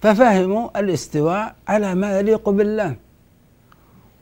ففهموا 0.00 0.80
الاستواء 0.80 1.54
على 1.68 1.94
ما 1.94 2.18
يليق 2.18 2.48
بالله. 2.48 2.96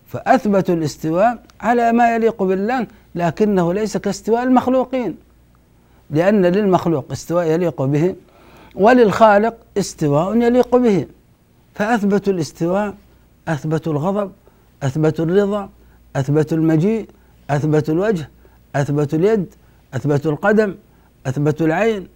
فأثبتوا 0.07 0.75
الاستواء 0.75 1.43
على 1.61 1.93
ما 1.93 2.15
يليق 2.15 2.43
بالله 2.43 2.87
لكنه 3.15 3.73
ليس 3.73 3.97
كاستواء 3.97 4.43
المخلوقين. 4.43 5.17
لأن 6.11 6.47
للمخلوق 6.47 7.13
استواء 7.13 7.47
يليق 7.47 7.83
به 7.83 8.15
وللخالق 8.75 9.55
استواء 9.79 10.37
يليق 10.37 10.77
به. 10.77 11.07
فأثبتوا 11.75 12.33
الاستواء 12.33 12.95
أثبتوا 13.49 13.93
الغضب 13.93 14.33
أثبتوا 14.83 15.25
الرضا 15.25 15.69
أثبتوا 16.17 16.59
المجيء 16.59 17.09
أثبتوا 17.51 17.95
الوجه 17.95 18.29
أثبتوا 18.77 19.19
اليد 19.19 19.55
أثبتوا 19.95 20.33
القدم 20.33 20.75
أثبتوا 21.27 21.67
العين 21.67 22.09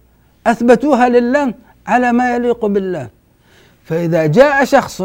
أثبتوها 0.47 1.09
لله 1.09 1.53
على 1.87 2.11
ما 2.11 2.35
يليق 2.35 2.65
بالله. 2.65 3.09
فإذا 3.83 4.25
جاء 4.25 4.65
شخص 4.65 5.03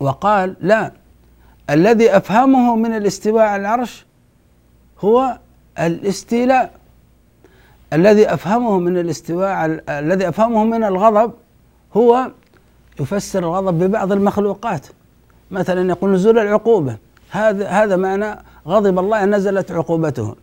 وقال 0.00 0.56
لا 0.60 0.92
الذي 1.70 2.16
أفهمه 2.16 2.76
من 2.76 2.96
الاستواء 2.96 3.44
على 3.44 3.60
العرش 3.60 4.06
هو 5.00 5.38
الاستيلاء. 5.78 6.70
الذي 7.92 8.34
أفهمه 8.34 8.78
من 8.78 8.98
الاستواء 8.98 9.82
الذي 9.88 10.28
أفهمه 10.28 10.64
من 10.64 10.84
الغضب 10.84 11.32
هو 11.96 12.30
يفسر 13.00 13.38
الغضب 13.38 13.84
ببعض 13.84 14.12
المخلوقات. 14.12 14.86
مثلا 15.50 15.88
يقول 15.88 16.12
نزول 16.12 16.38
العقوبة. 16.38 16.96
هذا 17.34 17.68
هذا 17.68 17.96
معنى 17.96 18.38
غضب 18.66 18.98
الله 18.98 19.24
نزلت 19.24 19.72
عقوبته. 19.72 20.34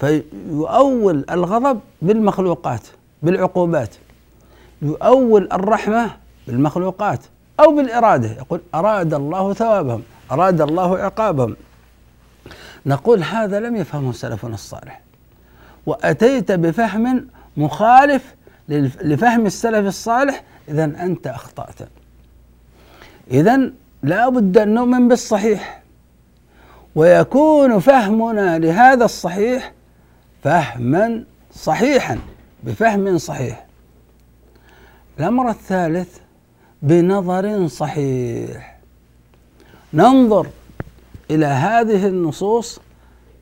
فيؤول 0.00 1.24
الغضب 1.30 1.80
بالمخلوقات 2.02 2.80
بالعقوبات. 3.22 3.94
يؤول 4.82 5.48
الرحمة 5.52 6.10
بالمخلوقات 6.46 7.20
أو 7.60 7.76
بالإرادة. 7.76 8.28
يقول 8.28 8.60
أراد 8.74 9.14
الله 9.14 9.52
ثوابهم 9.52 10.02
أراد 10.32 10.60
الله 10.60 10.98
عقابهم. 10.98 11.56
نقول 12.86 13.22
هذا 13.22 13.60
لم 13.60 13.76
يفهمه 13.76 14.12
سلفنا 14.12 14.54
الصالح. 14.54 15.00
وأتيت 15.86 16.52
بفهم 16.52 17.28
مخالف 17.56 18.34
لفهم 18.68 19.46
السلف 19.46 19.86
الصالح 19.86 20.44
إذا 20.68 20.84
أنت 20.84 21.26
أخطأت. 21.26 21.88
إذا 23.30 23.70
لا 24.02 24.28
بد 24.28 24.58
أن 24.58 24.74
نؤمن 24.74 25.08
بالصحيح. 25.08 25.83
ويكون 26.94 27.78
فهمنا 27.78 28.58
لهذا 28.58 29.04
الصحيح 29.04 29.72
فهما 30.44 31.24
صحيحا 31.54 32.18
بفهم 32.62 33.18
صحيح. 33.18 33.66
الأمر 35.18 35.50
الثالث 35.50 36.18
بنظر 36.82 37.68
صحيح. 37.68 38.78
ننظر 39.94 40.46
إلى 41.30 41.46
هذه 41.46 42.06
النصوص 42.06 42.80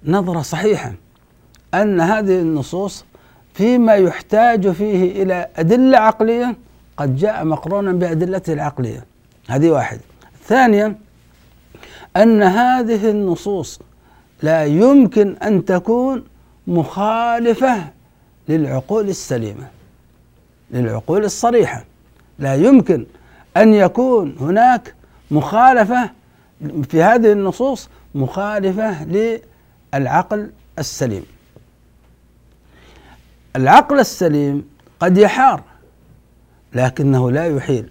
نظرة 0.05 0.43
صحيحة 0.43 0.93
أن 1.75 2.01
هذه 2.01 2.41
النصوص 2.41 3.05
فيما 3.55 3.95
يحتاج 3.95 4.71
فيه 4.71 5.23
إلى 5.23 5.49
أدلة 5.57 5.99
عقلية 5.99 6.57
قد 6.97 7.17
جاء 7.17 7.45
مقرونا 7.45 7.93
بأدلته 7.93 8.53
العقلية. 8.53 9.05
هذه 9.49 9.71
واحد. 9.71 10.01
ثانيا 10.45 10.95
أن 12.17 12.43
هذه 12.43 13.11
النصوص 13.11 13.81
لا 14.43 14.65
يمكن 14.65 15.37
أن 15.37 15.65
تكون 15.65 16.25
مخالفة 16.67 17.85
للعقول 18.49 19.09
السليمة 19.09 19.69
للعقول 20.71 21.25
الصريحة. 21.25 21.85
لا 22.39 22.55
يمكن 22.55 23.07
أن 23.57 23.75
يكون 23.75 24.37
هناك 24.41 24.95
مخالفة 25.31 26.11
في 26.89 27.03
هذه 27.03 27.33
النصوص 27.33 27.89
مخالفة 28.15 29.05
للعقل 29.05 30.51
السليم. 30.79 31.25
العقل 33.57 34.01
السليم 34.01 34.69
قد 35.01 35.19
يحار 35.19 35.63
لكنه 36.75 37.31
لا 37.31 37.47
يحيل. 37.47 37.89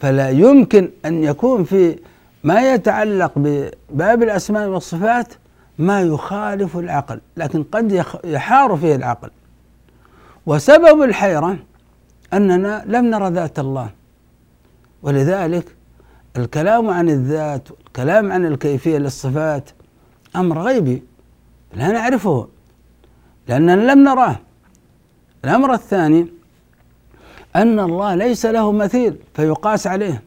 فلا 0.00 0.30
يمكن 0.30 0.90
أن 1.04 1.24
يكون 1.24 1.64
في 1.64 1.98
ما 2.44 2.74
يتعلق 2.74 3.32
بباب 3.36 4.22
الأسماء 4.22 4.68
والصفات 4.68 5.34
ما 5.78 6.02
يخالف 6.02 6.76
العقل 6.76 7.20
لكن 7.36 7.62
قد 7.62 8.04
يحار 8.24 8.76
فيه 8.76 8.96
العقل. 8.96 9.30
وسبب 10.46 11.02
الحيرة 11.02 11.56
أننا 12.32 12.84
لم 12.86 13.04
نرى 13.04 13.30
ذات 13.30 13.58
الله. 13.58 13.90
ولذلك 15.02 15.76
الكلام 16.36 16.90
عن 16.90 17.08
الذات 17.08 17.70
والكلام 17.70 18.32
عن 18.32 18.46
الكيفية 18.46 18.98
للصفات 18.98 19.70
أمر 20.36 20.62
غيبي 20.62 21.02
لا 21.74 21.92
نعرفه 21.92 22.48
لأننا 23.48 23.92
لم 23.92 24.04
نراه. 24.04 24.36
الأمر 25.44 25.74
الثاني 25.74 26.26
أن 27.56 27.80
الله 27.80 28.14
ليس 28.14 28.46
له 28.46 28.72
مثيل 28.72 29.16
فيقاس 29.34 29.86
عليه. 29.86 30.22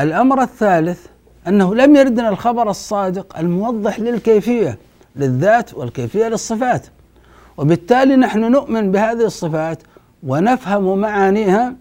الأمر 0.00 0.42
الثالث 0.42 1.06
أنه 1.48 1.74
لم 1.74 1.96
يردنا 1.96 2.28
الخبر 2.28 2.70
الصادق 2.70 3.38
الموضح 3.38 4.00
للكيفية 4.00 4.78
للذات 5.16 5.74
والكيفية 5.74 6.28
للصفات. 6.28 6.86
وبالتالي 7.56 8.16
نحن 8.16 8.50
نؤمن 8.50 8.92
بهذه 8.92 9.24
الصفات 9.24 9.82
ونفهم 10.22 10.98
معانيها 10.98 11.74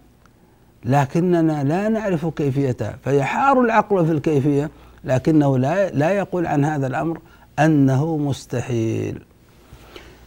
لكننا 0.86 1.64
لا 1.64 1.90
نعرف 1.90 2.26
كيفيتها. 2.26 2.98
فيحار 3.04 3.62
العقل 3.62 4.06
في 4.06 4.12
الكيفية 4.12 4.70
لكنه 5.04 5.58
لا 5.58 5.90
لا 5.90 6.10
يقول 6.12 6.46
عن 6.46 6.66
هذا 6.66 6.88
الأمر 6.88 7.20
أنه 7.60 8.18
مستحيل. 8.18 9.22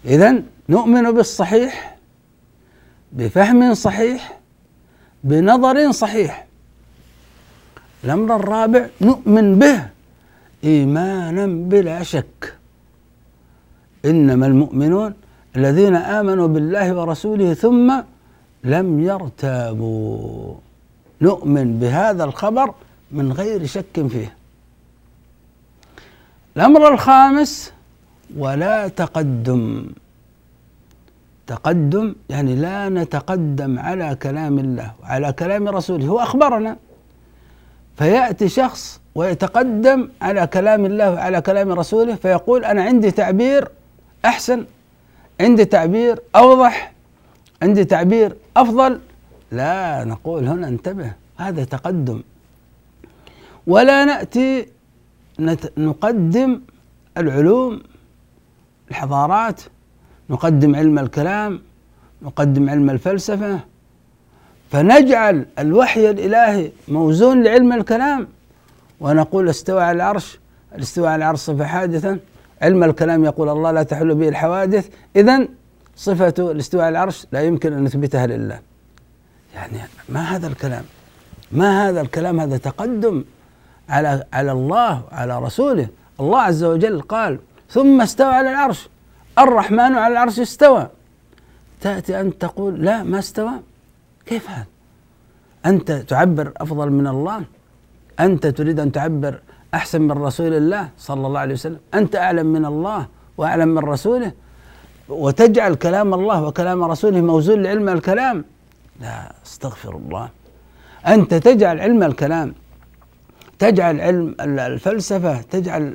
إذا 0.04 0.42
نؤمن 0.68 1.10
بالصحيح 1.12 1.96
بفهم 3.12 3.74
صحيح 3.74 4.38
بنظر 5.24 5.92
صحيح. 5.92 6.45
الأمر 8.04 8.36
الرابع 8.36 8.86
نؤمن 9.00 9.58
به 9.58 9.88
إيمانا 10.64 11.46
بلا 11.46 12.02
شك. 12.02 12.54
إنما 14.04 14.46
المؤمنون 14.46 15.14
الذين 15.56 15.96
آمنوا 15.96 16.46
بالله 16.46 16.94
ورسوله 16.94 17.54
ثم 17.54 17.88
لم 18.64 19.00
يرتابوا. 19.00 20.54
نؤمن 21.22 21.78
بهذا 21.78 22.24
الخبر 22.24 22.74
من 23.12 23.32
غير 23.32 23.66
شك 23.66 24.06
فيه. 24.06 24.34
الأمر 26.56 26.92
الخامس 26.94 27.72
ولا 28.36 28.88
تقدم. 28.88 29.86
تقدم 31.46 32.14
يعني 32.28 32.54
لا 32.54 32.88
نتقدم 32.88 33.78
على 33.78 34.14
كلام 34.22 34.58
الله 34.58 34.92
وعلى 35.02 35.32
كلام 35.32 35.68
رسوله. 35.68 36.06
هو 36.06 36.18
أخبرنا 36.18 36.76
فيأتي 37.96 38.48
شخص 38.48 39.00
ويتقدم 39.14 40.08
على 40.22 40.46
كلام 40.46 40.86
الله 40.86 41.10
وعلى 41.10 41.40
كلام 41.40 41.72
رسوله 41.72 42.14
فيقول 42.14 42.64
أنا 42.64 42.82
عندي 42.82 43.10
تعبير 43.10 43.68
أحسن 44.24 44.64
عندي 45.40 45.64
تعبير 45.64 46.20
أوضح 46.36 46.92
عندي 47.62 47.84
تعبير 47.84 48.36
أفضل. 48.56 49.00
لا 49.52 50.04
نقول 50.04 50.48
هنا 50.48 50.68
انتبه 50.68 51.12
هذا 51.36 51.64
تقدم. 51.64 52.22
ولا 53.66 54.04
نأتي 54.04 54.66
نقدم 55.78 56.60
العلوم 57.18 57.82
الحضارات 58.90 59.60
نقدم 60.30 60.76
علم 60.76 60.98
الكلام 60.98 61.60
نقدم 62.22 62.70
علم 62.70 62.90
الفلسفة. 62.90 63.60
فنجعل 64.70 65.46
الوحي 65.58 66.10
الإلهي 66.10 66.70
موزون 66.88 67.42
لعلم 67.42 67.72
الكلام. 67.72 68.28
ونقول 69.00 69.48
استوى 69.48 69.82
على 69.82 69.96
العرش 69.96 70.38
الاستواء 70.74 71.08
على 71.08 71.16
العرش 71.16 71.38
صفة 71.38 71.64
حادثة. 71.64 72.18
علم 72.62 72.84
الكلام 72.84 73.24
يقول 73.24 73.48
الله 73.48 73.70
لا 73.70 73.82
تحل 73.82 74.14
به 74.14 74.28
الحوادث. 74.28 74.88
إذا 75.16 75.48
صفة 75.96 76.34
الاستواء 76.38 76.84
على 76.84 76.92
العرش 76.92 77.26
لا 77.32 77.40
يمكن 77.42 77.72
أن 77.72 77.84
نثبتها 77.84 78.26
لله. 78.26 78.60
يعني 79.54 79.78
ما 80.08 80.20
هذا 80.20 80.46
الكلام؟ 80.46 80.84
ما 81.52 81.88
هذا 81.88 82.00
الكلام؟ 82.00 82.40
هذا 82.40 82.56
تقدم 82.56 83.24
على 83.88 84.24
على 84.32 84.52
الله 84.52 85.02
على 85.12 85.38
رسوله. 85.38 85.88
الله 86.20 86.40
عز 86.40 86.64
وجل 86.64 87.00
قال 87.00 87.38
ثم 87.70 88.00
استوى 88.00 88.34
على 88.34 88.50
العرش 88.50 88.88
الرحمن 89.38 89.80
على 89.80 90.12
العرش 90.12 90.40
استوى. 90.40 90.88
تأتي 91.80 92.20
أنت 92.20 92.40
تقول 92.40 92.84
لا 92.84 93.02
ما 93.02 93.18
استوى. 93.18 93.52
كيف 94.26 94.50
هذا؟ 94.50 94.66
أنت 95.66 95.92
تعبر 95.92 96.52
أفضل 96.56 96.90
من 96.90 97.06
الله؟ 97.06 97.44
أنت 98.20 98.46
تريد 98.46 98.80
أن 98.80 98.92
تعبر 98.92 99.40
أحسن 99.74 100.02
من 100.02 100.12
رسول 100.12 100.54
الله 100.54 100.88
صلى 100.98 101.26
الله 101.26 101.40
عليه 101.40 101.54
وسلم؟ 101.54 101.78
أنت 101.94 102.16
أعلم 102.16 102.46
من 102.46 102.64
الله 102.64 103.06
وأعلم 103.36 103.68
من 103.68 103.78
رسوله؟ 103.78 104.32
وتجعل 105.08 105.74
كلام 105.74 106.14
الله 106.14 106.44
وكلام 106.44 106.84
رسوله 106.84 107.20
موزون 107.20 107.62
لعلم 107.62 107.88
الكلام؟ 107.88 108.44
لا 109.00 109.32
أستغفر 109.46 109.96
الله. 109.96 110.28
أنت 111.06 111.34
تجعل 111.34 111.80
علم 111.80 112.02
الكلام 112.02 112.54
تجعل 113.58 114.00
علم 114.00 114.34
الفلسفة 114.40 115.42
تجعل 115.42 115.94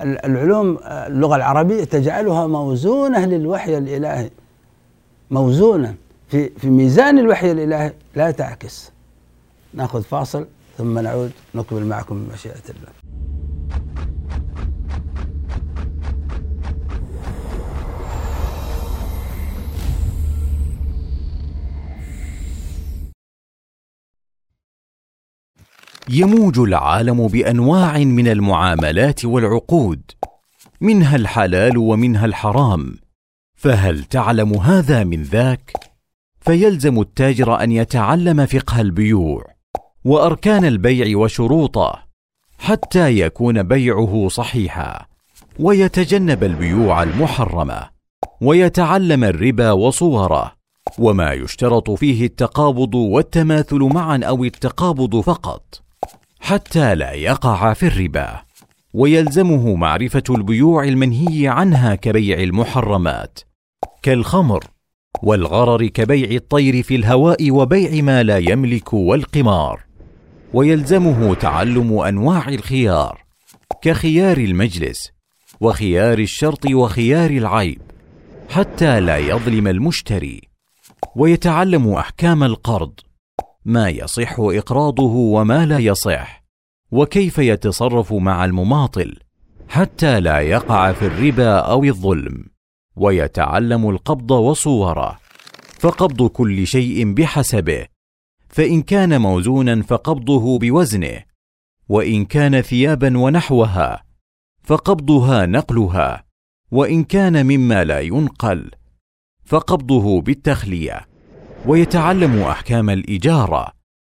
العلوم 0.00 0.78
اللغة 0.84 1.36
العربية 1.36 1.84
تجعلها 1.84 2.46
موزونة 2.46 3.26
للوحي 3.26 3.78
الإلهي. 3.78 4.30
موزونة. 5.30 5.94
في 6.32 6.48
في 6.48 6.70
ميزان 6.70 7.18
الوحي 7.18 7.52
الإلهي 7.52 7.92
لا 8.16 8.30
تعكس. 8.30 8.92
ناخذ 9.74 10.02
فاصل 10.02 10.46
ثم 10.78 10.98
نعود 10.98 11.32
نكمل 11.54 11.86
معكم 11.86 12.24
بمشيئة 12.24 12.62
الله. 12.70 12.92
يموج 26.08 26.58
العالم 26.58 27.26
بأنواع 27.26 27.98
من 27.98 28.28
المعاملات 28.28 29.24
والعقود 29.24 30.02
منها 30.80 31.16
الحلال 31.16 31.78
ومنها 31.78 32.26
الحرام. 32.26 32.96
فهل 33.54 34.04
تعلم 34.04 34.54
هذا 34.54 35.04
من 35.04 35.22
ذاك؟ 35.22 35.91
فيلزم 36.44 37.00
التاجر 37.00 37.62
أن 37.62 37.72
يتعلم 37.72 38.46
فقه 38.46 38.80
البيوع 38.80 39.44
وأركان 40.04 40.64
البيع 40.64 41.18
وشروطه 41.18 42.02
حتى 42.58 43.18
يكون 43.18 43.62
بيعه 43.62 44.28
صحيحا 44.28 45.06
ويتجنب 45.58 46.44
البيوع 46.44 47.02
المحرمة 47.02 47.88
ويتعلم 48.40 49.24
الربا 49.24 49.70
وصوره 49.72 50.52
وما 50.98 51.32
يشترط 51.32 51.90
فيه 51.90 52.26
التقابض 52.26 52.94
والتماثل 52.94 53.78
معا 53.78 54.20
أو 54.24 54.44
التقابض 54.44 55.20
فقط 55.20 55.82
حتى 56.40 56.94
لا 56.94 57.12
يقع 57.12 57.72
في 57.72 57.86
الربا. 57.86 58.40
ويلزمه 58.94 59.74
معرفة 59.74 60.22
البيوع 60.30 60.84
المنهي 60.84 61.48
عنها 61.48 61.94
كبيع 61.94 62.38
المحرمات 62.40 63.38
كالخمر 64.02 64.64
والغرر 65.22 65.86
كبيع 65.86 66.30
الطير 66.30 66.82
في 66.82 66.96
الهواء 66.96 67.50
وبيع 67.50 68.02
ما 68.02 68.22
لا 68.22 68.38
يملك 68.38 68.92
والقمار. 68.92 69.84
ويلزمه 70.54 71.34
تعلم 71.34 71.98
أنواع 71.98 72.48
الخيار 72.48 73.24
كخيار 73.82 74.36
المجلس 74.36 75.10
وخيار 75.60 76.18
الشرط 76.18 76.66
وخيار 76.66 77.30
العيب 77.30 77.80
حتى 78.50 79.00
لا 79.00 79.16
يظلم 79.16 79.66
المشتري. 79.66 80.40
ويتعلم 81.16 81.88
أحكام 81.92 82.44
القرض 82.44 82.92
ما 83.64 83.88
يصح 83.88 84.36
إقراضه 84.38 85.12
وما 85.12 85.66
لا 85.66 85.78
يصح 85.78 86.42
وكيف 86.92 87.38
يتصرف 87.38 88.12
مع 88.12 88.44
المماطل 88.44 89.16
حتى 89.68 90.20
لا 90.20 90.40
يقع 90.40 90.92
في 90.92 91.06
الربا 91.06 91.58
أو 91.58 91.84
الظلم. 91.84 92.51
ويتعلم 92.96 93.90
القبض 93.90 94.30
وصوره 94.30 95.18
فقبض 95.80 96.28
كل 96.28 96.66
شيء 96.66 97.12
بحسبه 97.12 97.86
فإن 98.48 98.82
كان 98.82 99.20
موزونا 99.20 99.82
فقبضه 99.82 100.58
بوزنه 100.58 101.22
وإن 101.88 102.24
كان 102.24 102.60
ثيابا 102.60 103.18
ونحوها 103.18 104.02
فقبضها 104.62 105.46
نقلها 105.46 106.24
وإن 106.70 107.04
كان 107.04 107.46
مما 107.46 107.84
لا 107.84 108.00
ينقل 108.00 108.70
فقبضه 109.44 110.20
بالتخلية. 110.20 111.00
ويتعلم 111.66 112.38
أحكام 112.38 112.90
الإجارة 112.90 113.72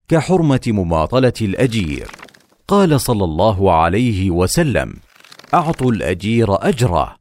كحرمة 0.07 0.61
مماطلة 0.67 1.33
الأجير. 1.41 2.07
قال 2.67 3.01
صلى 3.01 3.23
الله 3.23 3.73
عليه 3.73 4.31
وسلم 4.31 4.93
أعطوا 5.53 5.91
الأجير 5.91 6.69
أجره. 6.69 7.15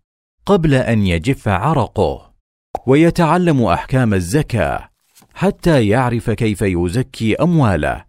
قبل 0.46 0.74
أن 0.74 1.06
يجف 1.06 1.48
عرقه. 1.48 2.32
ويتعلم 2.87 3.62
أحكام 3.62 4.14
الزكاة 4.14 4.88
حتى 5.35 5.88
يعرف 5.88 6.30
كيف 6.30 6.62
يزكي 6.62 7.35
أمواله. 7.35 8.04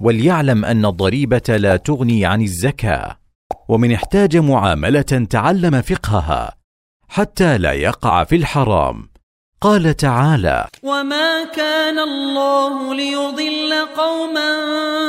وليعلم 0.00 0.64
أن 0.64 0.86
الضريبة 0.86 1.56
لا 1.56 1.76
تغني 1.76 2.26
عن 2.26 2.42
الزكاة. 2.42 3.18
ومن 3.68 3.92
احتاج 3.92 4.36
معاملة 4.36 5.26
تعلم 5.30 5.82
فقهها 5.82 6.54
حتى 7.08 7.58
لا 7.58 7.72
يقع 7.72 8.24
في 8.24 8.36
الحرام. 8.36 9.11
قال 9.62 9.96
تعالى 9.96 10.66
وما 10.82 11.44
كان 11.44 11.98
الله 11.98 12.94
ليضل 12.94 13.74
قوما 13.96 14.54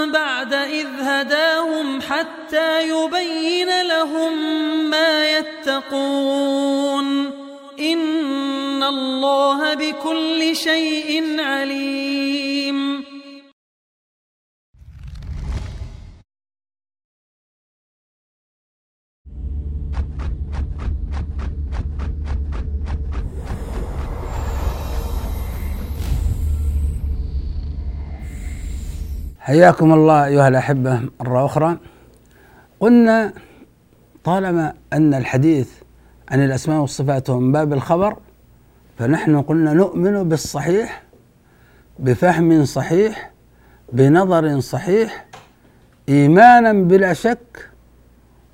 بعد 0.05 0.53
اذ 0.53 0.87
هداهم 0.99 2.01
حتى 2.01 2.89
يبين 2.89 3.81
لهم 3.81 4.33
ما 4.89 5.37
يتقون 5.37 7.25
ان 7.79 8.83
الله 8.83 9.73
بكل 9.73 10.55
شيء 10.55 11.35
عليم 11.39 13.03
حياكم 29.43 29.93
الله 29.93 30.25
أيها 30.25 30.47
الأحبة 30.47 31.01
مرة 31.19 31.45
أخرى. 31.45 31.77
قلنا 32.79 33.33
طالما 34.23 34.73
أن 34.93 35.13
الحديث 35.13 35.69
عن 36.29 36.43
الأسماء 36.43 36.81
والصفات 36.81 37.29
هو 37.29 37.39
من 37.39 37.51
باب 37.51 37.73
الخبر 37.73 38.17
فنحن 38.97 39.41
قلنا 39.41 39.73
نؤمن 39.73 40.29
بالصحيح 40.29 41.03
بفهم 41.99 42.65
صحيح 42.65 43.31
بنظر 43.93 44.59
صحيح 44.59 45.25
إيمانا 46.09 46.73
بلا 46.73 47.13
شك 47.13 47.69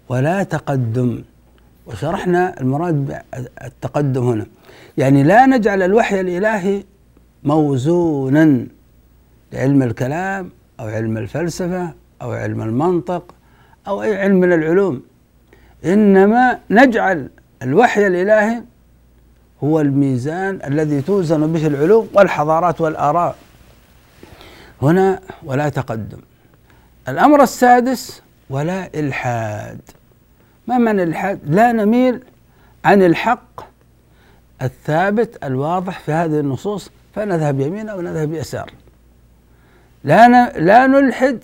ولا 0.09 0.43
تقدم. 0.43 1.23
وشرحنا 1.87 2.61
المراد 2.61 3.05
بالتقدم 3.05 4.23
هنا. 4.27 4.45
يعني 4.97 5.23
لا 5.23 5.45
نجعل 5.45 5.81
الوحي 5.81 6.21
الإلهي 6.21 6.83
موزونا 7.43 8.67
لعلم 9.53 9.83
الكلام 9.83 10.49
أو 10.79 10.87
علم 10.87 11.17
الفلسفة 11.17 11.93
أو 12.21 12.31
علم 12.31 12.61
المنطق 12.61 13.35
أو 13.87 14.03
أي 14.03 14.21
علم 14.21 14.35
من 14.35 14.53
العلوم. 14.53 15.01
إنما 15.85 16.59
نجعل 16.69 17.29
الوحي 17.63 18.07
الإلهي 18.07 18.63
هو 19.63 19.81
الميزان 19.81 20.59
الذي 20.63 21.01
توزن 21.01 21.53
به 21.53 21.67
العلوم 21.67 22.09
والحضارات 22.13 22.81
والآراء. 22.81 23.35
هنا 24.81 25.19
ولا 25.43 25.69
تقدم. 25.69 26.19
الأمر 27.07 27.43
السادس 27.43 28.21
ولا 28.49 28.89
إلحاد. 28.95 29.79
ما 30.67 30.77
معنى 30.77 31.03
الإلحاد؟ 31.03 31.39
لا 31.45 31.71
نميل 31.71 32.23
عن 32.85 33.03
الحق 33.03 33.61
الثابت 34.61 35.43
الواضح 35.43 35.99
في 35.99 36.11
هذه 36.11 36.39
النصوص 36.39 36.89
فنذهب 37.15 37.59
يمين 37.59 37.89
أو 37.89 38.01
نذهب 38.01 38.33
يسار. 38.33 38.71
لا 40.03 40.59
لا 40.59 40.87
نلحد 40.87 41.43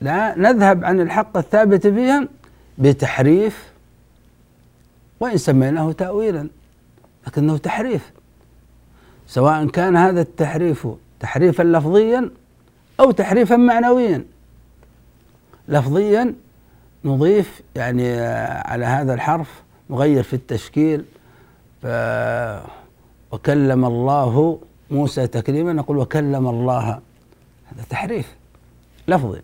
لا 0.00 0.38
نذهب 0.38 0.84
عن 0.84 1.00
الحق 1.00 1.36
الثابت 1.36 1.86
فيها 1.86 2.28
بتحريف 2.78 3.72
وإن 5.20 5.36
سميناه 5.36 5.92
تأويلا 5.92 6.48
لكنه 7.26 7.56
تحريف. 7.56 8.12
سواء 9.26 9.66
كان 9.66 9.96
هذا 9.96 10.20
التحريف 10.20 10.88
تحريفا 11.20 11.62
لفظيا 11.62 12.30
أو 13.00 13.10
تحريفا 13.10 13.56
معنويا. 13.56 14.24
لفظيا 15.68 16.34
نضيف 17.04 17.62
يعني 17.74 18.20
على 18.46 18.84
هذا 18.84 19.14
الحرف 19.14 19.62
نغير 19.90 20.22
في 20.22 20.34
التشكيل. 20.34 21.04
ف 21.82 21.86
وكلم 23.32 23.84
الله 23.84 24.60
موسى 24.90 25.26
تكليما 25.26 25.72
نقول 25.72 25.98
وكلم 25.98 26.48
الله 26.48 27.00
هذا 27.66 27.84
تحريف 27.90 28.34
لفظي. 29.08 29.40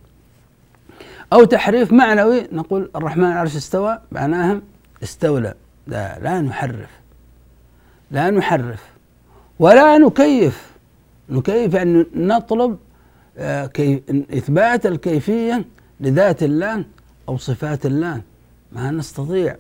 أو 1.33 1.45
تحريف 1.45 1.93
معنوي 1.93 2.49
نقول 2.53 2.91
الرحمن 2.97 3.25
العرش 3.25 3.57
استوى 3.57 3.99
معناها 4.13 4.61
استولى. 5.03 5.55
لا 5.87 6.19
لا 6.19 6.41
نحرف. 6.41 6.91
لا 8.11 8.31
نحرف. 8.31 8.83
ولا 9.59 9.99
نكيف. 9.99 10.73
نكيف 11.29 11.75
يعني 11.75 12.07
نطلب 12.15 12.79
آه، 13.39 13.71
إثبات 14.11 14.87
الكيفية 14.87 15.65
لذات 16.01 16.43
الله 16.43 16.85
أو 17.29 17.37
صفات 17.37 17.87
الله 17.87 18.21
ما 18.73 18.91
نستطيع. 18.91 19.57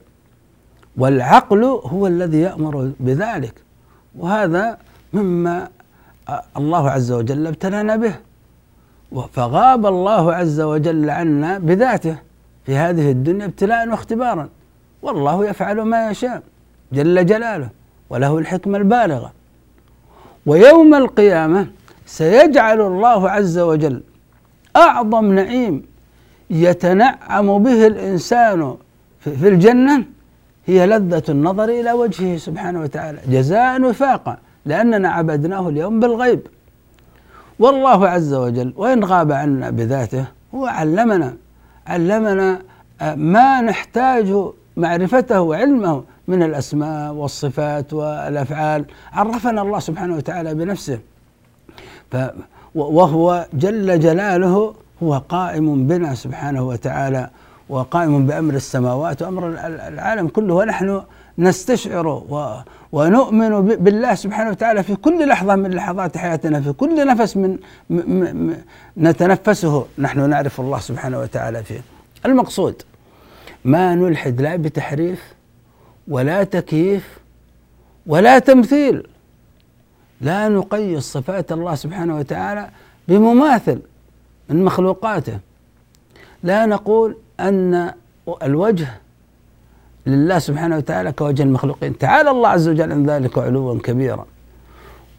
والعقل 0.96 1.64
هو 1.64 2.07
الذي 2.07 2.40
يأمر 2.40 2.92
بذلك. 3.01 3.55
وهذا 4.14 4.79
مما 5.12 5.68
الله 6.57 6.90
عز 6.90 7.12
وجل 7.12 7.46
ابتلانا 7.46 7.96
به. 7.96 8.14
فغاب 9.33 9.87
الله 9.87 10.35
عز 10.35 10.61
وجل 10.61 11.11
عنا 11.11 11.59
بذاته 11.59 12.16
في 12.66 12.77
هذه 12.77 13.11
الدنيا 13.11 13.44
ابتلاء 13.46 13.88
واختبارا. 13.88 14.48
والله 15.03 15.46
يفعل 15.46 15.81
ما 15.81 16.11
يشاء 16.11 16.42
جل 16.92 17.27
جلاله 17.27 17.68
وله 18.11 18.38
الحكمة 18.38 18.79
البالغة. 18.79 19.33
ويوم 20.46 20.94
القيامة 20.94 21.66
سيجعل 22.07 22.81
الله 22.81 23.31
عز 23.31 23.59
وجل 23.59 24.03
أعظم 24.77 25.33
نعيم 25.33 25.87
يتنعم 26.51 27.62
به 27.62 27.87
الإنسان 27.87 28.77
في 29.20 29.48
الجنة 29.48 30.05
هي 30.66 30.87
لذة 30.87 31.22
النظر 31.29 31.64
إلى 31.64 31.92
وجهه 31.92 32.37
سبحانه 32.37 32.81
وتعالى. 32.81 33.18
جزاء 33.29 33.83
وفاقا 33.83 34.37
لأننا 34.66 35.09
عبدناه 35.09 35.68
اليوم 35.68 36.01
بالغيب. 36.01 36.40
والله 37.62 38.09
عز 38.09 38.35
وجل 38.35 38.70
وإن 38.77 39.05
غاب 39.05 39.33
عنا 39.33 39.70
بذاته 39.70 40.25
هو 40.55 40.66
علمنا 40.66 41.31
علمنا 41.87 42.59
آه، 43.01 43.14
ما 43.14 43.61
نحتاج 43.61 44.29
معرفته 44.77 45.40
وعلمه 45.40 46.05
من 46.29 46.42
الأسماء 46.42 47.12
والصفات 47.12 47.92
والأفعال. 47.92 48.85
عرفنا 49.12 49.62
الله 49.62 49.79
سبحانه 49.79 50.14
وتعالى 50.16 50.55
بنفسه. 50.55 50.98
ف 52.11 52.16
وهو 52.75 53.46
جل 53.55 54.01
جلاله 54.01 54.75
هو 55.03 55.12
قائم 55.29 55.87
بنا 55.87 56.14
سبحانه 56.14 56.62
وتعالى 56.70 57.31
وقائم 57.68 58.27
بأمر 58.27 58.55
السماوات 58.55 59.22
وأمر 59.22 59.42
العالم 59.92 60.29
كله. 60.29 60.55
ونحن 60.55 61.03
نستشعر 61.38 62.25
ونؤمن 62.92 63.68
بالله 63.68 64.14
سبحانه 64.14 64.51
وتعالى 64.51 64.83
في 64.83 64.97
كل 64.97 65.29
لحظة 65.29 65.57
من 65.57 65.71
لحظات 65.71 66.16
حياتنا 66.18 66.61
في 66.61 66.73
كل 66.73 67.07
نفس 67.07 67.37
من 67.37 67.59
نتنفسه 68.97 69.87
نحن 69.99 70.31
نعرف 70.31 70.61
الله 70.61 70.79
سبحانه 70.79 71.21
وتعالى 71.21 71.62
فيه. 71.62 71.81
المقصود 72.27 72.83
ما 73.64 73.95
نلحد 73.95 74.40
لا 74.40 74.57
بتحريف 74.57 75.35
ولا 76.09 76.45
تكييف 76.45 77.18
ولا 78.07 78.38
تمثيل. 78.38 79.07
لا 80.21 80.49
نقيس 80.49 81.03
صفات 81.03 81.53
الله 81.53 81.75
سبحانه 81.75 82.16
وتعالى 82.16 82.71
بمماثل 83.09 83.81
من 84.49 84.64
مخلوقاته. 84.64 85.38
لا 86.42 86.66
نقول 86.66 87.16
أن 87.40 87.92
الوجه 88.42 88.88
لله 90.07 90.38
سبحانه 90.38 90.77
وتعالى 90.77 91.12
كوجه 91.12 91.43
المخلوقين. 91.43 91.99
تعالى 91.99 92.31
الله 92.31 92.49
عز 92.49 92.69
وجل 92.69 92.93
عن 92.93 93.07
ذلك 93.07 93.38
علوا 93.38 93.79
كبيرا. 93.79 94.27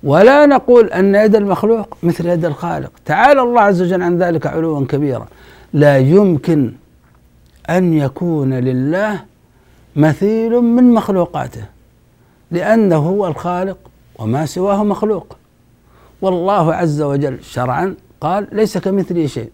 ولا 0.04 0.46
نقول 0.46 0.88
أن 0.88 1.15
يد 1.15 1.36
المخلوق 1.36 1.98
مثل 2.04 2.28
يد 2.28 2.46
الخالق. 2.46 2.91
تعالى 3.06 3.41
الله 3.41 3.62
عز 3.62 3.82
وجل 3.82 4.02
عن 4.02 4.17
ذلك 4.17 4.48
علوا 4.48 4.86
كبيرا. 4.86 5.28
لا 5.74 5.98
يمكن 5.98 6.74
أن 7.69 7.93
يكون 7.93 8.54
لله 8.54 9.19
مثيل 9.96 10.52
من 10.52 10.93
مخلوقاته 10.93 11.65
لأنه 12.52 12.96
هو 12.96 13.28
الخالق 13.28 13.78
وما 14.19 14.46
سواه 14.46 14.84
مخلوق. 14.84 15.38
والله 16.22 16.74
عز 16.74 17.02
وجل 17.02 17.43
شرعا 17.43 17.96
قال 18.22 18.48
ليس 18.52 18.78
كمثله 18.78 19.26
شيء. 19.28 19.50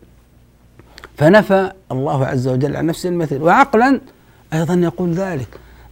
فنفى 1.18 1.72
الله 1.92 2.26
عز 2.26 2.48
وجل 2.48 2.76
عن 2.76 2.86
نفسه 2.86 3.10
المثل 3.10 3.42
وعقلا 3.42 4.02
أيضا 4.54 4.74
يقول 4.74 5.12
ذلك. 5.12 5.48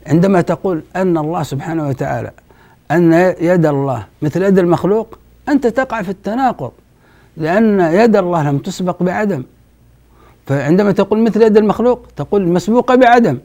عندما 0.08 0.42
تقول 0.42 0.82
أن 0.96 1.18
الله 1.18 1.44
سبحانه 1.44 1.88
وتعالى 1.88 2.32
أن 2.92 3.14
يد 3.40 3.66
الله 3.66 4.06
مثل 4.22 4.44
يد 4.44 4.60
المخلوق 4.60 5.20
أنت 5.50 5.68
تقع 5.68 6.02
في 6.02 6.10
التناقض 6.10 6.72
لأن 7.38 7.80
يد 7.80 8.16
الله 8.16 8.50
لم 8.50 8.58
تسبق 8.58 9.04
بعدم. 9.04 9.44
فعندما 10.46 10.92
تقول 10.92 11.20
مثل 11.20 11.42
يد 11.42 11.58
المخلوق 11.58 12.08
تقول 12.16 12.48
مسبوقة 12.48 12.96
بعدم. 12.96 13.38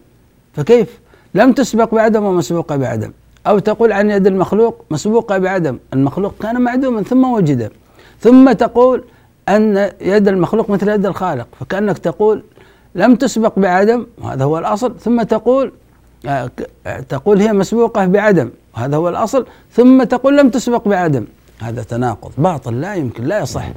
فكيف؟ 0.54 1.00
لم 1.34 1.52
تسبق 1.52 1.94
بعدم 1.94 2.24
ومسبوقة 2.24 2.76
بعدم. 2.76 3.10
أو 3.46 3.58
تقول 3.58 3.92
عن 3.92 4.10
يد 4.10 4.26
المخلوق 4.26 4.84
مسبوقة 4.90 5.38
بعدم. 5.38 5.78
المخلوق 5.92 6.34
كان 6.40 6.60
معدوما 6.60 7.02
ثم 7.02 7.32
وجد. 7.32 7.70
ثم 8.20 8.52
تقول 8.52 9.04
أن 9.48 9.90
يد 10.00 10.28
المخلوق 10.28 10.70
مثل 10.70 10.88
يد 10.88 11.06
الخالق. 11.06 11.48
فكأنك 11.60 11.98
تقول 11.98 12.42
لم 12.94 13.14
تسبق 13.14 13.58
بعدم 13.58 14.06
وهذا 14.18 14.44
هو 14.44 14.58
الأصل. 14.58 14.98
ثم 14.98 15.22
تقول 15.22 15.72
آه، 16.26 16.50
تقول 17.08 17.40
هي 17.40 17.52
مسبوقة 17.52 18.06
بعدم 18.06 18.50
وهذا 18.74 18.96
هو 18.96 19.08
الأصل. 19.08 19.46
ثم 19.72 20.02
تقول 20.02 20.38
لم 20.38 20.50
تسبق 20.50 20.88
بعدم. 20.88 21.24
هذا 21.58 21.82
تناقض. 21.82 22.32
باطل 22.38 22.80
لا 22.80 22.94
يمكن 22.94 23.24
لا 23.24 23.40
يصح. 23.40 23.68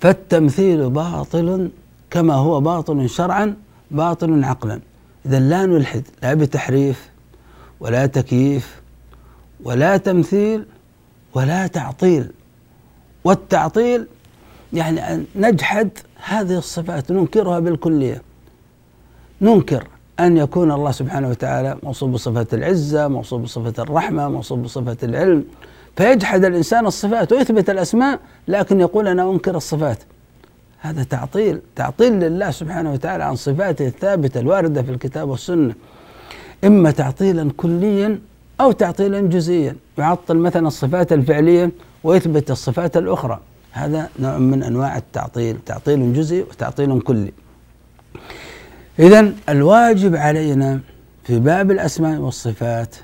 فالتمثيل 0.00 0.90
باطل 0.90 1.70
كما 2.10 2.34
هو 2.34 2.60
باطل 2.60 3.10
شرعا 3.10 3.54
باطل 3.90 4.44
عقلا. 4.44 4.80
إذا 5.26 5.40
لا 5.40 5.66
نلحد 5.66 6.02
لا 6.22 6.34
بتحريف 6.34 7.08
ولا 7.80 8.06
تكييف 8.06 8.80
ولا 9.64 9.96
تمثيل 9.96 10.64
ولا 11.34 11.66
تعطيل. 11.66 12.30
والتعطيل 13.24 14.06
يعني 14.72 15.14
أن 15.14 15.24
نجحد 15.36 15.90
هذه 16.26 16.58
الصفات 16.58 17.12
ننكرها 17.12 17.58
بالكلية. 17.58 18.22
ننكر 19.40 19.88
أن 20.20 20.36
يكون 20.36 20.70
الله 20.70 20.90
سبحانه 20.90 21.28
وتعالى 21.28 21.76
موصوف 21.82 22.10
بصفة 22.10 22.46
العزة 22.52 23.08
موصوف 23.08 23.42
بصفة 23.42 23.82
الرحمة 23.82 24.28
موصوف 24.28 24.58
بصفة 24.58 24.96
العلم. 25.02 25.44
فيجحد 25.96 26.44
الإنسان 26.44 26.86
الصفات 26.86 27.32
ويثبت 27.32 27.70
الأسماء 27.70 28.20
لكن 28.48 28.80
يقول 28.80 29.08
أنا 29.08 29.30
أنكر 29.30 29.56
الصفات. 29.56 29.98
هذا 30.80 31.02
تعطيل 31.02 31.60
تعطيل 31.76 32.12
لله 32.12 32.50
سبحانه 32.50 32.92
وتعالى 32.92 33.24
عن 33.24 33.36
صفاته 33.36 33.86
الثابتة 33.86 34.40
الواردة 34.40 34.82
في 34.82 34.90
الكتاب 34.90 35.28
والسنة. 35.28 35.74
إما 36.64 36.90
تعطيلا 36.90 37.50
كليا 37.56 38.18
أو 38.60 38.72
تعطيلا 38.72 39.20
جزئيا. 39.20 39.76
يعطل 39.98 40.36
مثلا 40.36 40.68
الصفات 40.68 41.12
الفعلية 41.12 41.70
ويثبت 42.04 42.50
الصفات 42.50 42.96
الأخرى. 42.96 43.40
هذا 43.74 44.08
نوع 44.18 44.38
من 44.38 44.62
أنواع 44.62 44.96
التعطيل 44.96 45.56
تعطيل 45.66 46.14
جزئي 46.14 46.42
وتعطيل 46.42 47.00
كلي. 47.00 47.32
اذا 48.98 49.32
الواجب 49.48 50.16
علينا 50.16 50.80
في 51.24 51.38
باب 51.38 51.70
الأسماء 51.70 52.20
والصفات 52.20 52.96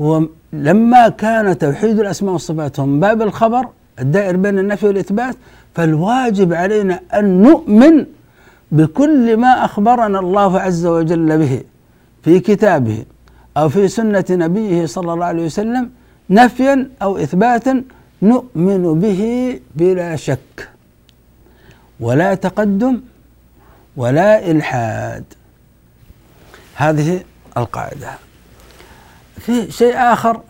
هو 0.00 0.22
لما 0.52 1.08
كان 1.08 1.58
توحيد 1.58 2.00
الأسماء 2.00 2.32
والصفات 2.32 2.80
هم 2.80 3.00
باب 3.00 3.22
الخبر 3.22 3.68
الدائر 3.98 4.36
بين 4.36 4.58
النفي 4.58 4.86
والإثبات 4.86 5.36
فالواجب 5.74 6.52
علينا 6.52 7.00
أن 7.14 7.42
نؤمن 7.42 8.06
بكل 8.72 9.36
ما 9.36 9.64
أخبرنا 9.64 10.18
الله 10.18 10.60
عز 10.60 10.86
وجل 10.86 11.38
به 11.38 11.62
في 12.22 12.40
كتابه 12.40 13.04
أو 13.56 13.68
في 13.68 13.88
سنة 13.88 14.24
نبيه 14.30 14.86
صلى 14.86 15.12
الله 15.12 15.24
عليه 15.24 15.44
وسلم 15.44 15.90
نفيا 16.30 16.90
أو 17.02 17.16
اثباتا 17.16 17.82
نؤمن 18.22 19.00
به 19.00 19.60
بلا 19.74 20.16
شك. 20.16 20.68
ولا 22.00 22.34
تقدم 22.34 23.00
ولا 23.96 24.50
إلحاد. 24.50 25.24
هذه 26.74 27.24
القاعدة. 27.56 28.18
في 29.40 29.72
شيء 29.72 29.96
آخر 29.96 30.40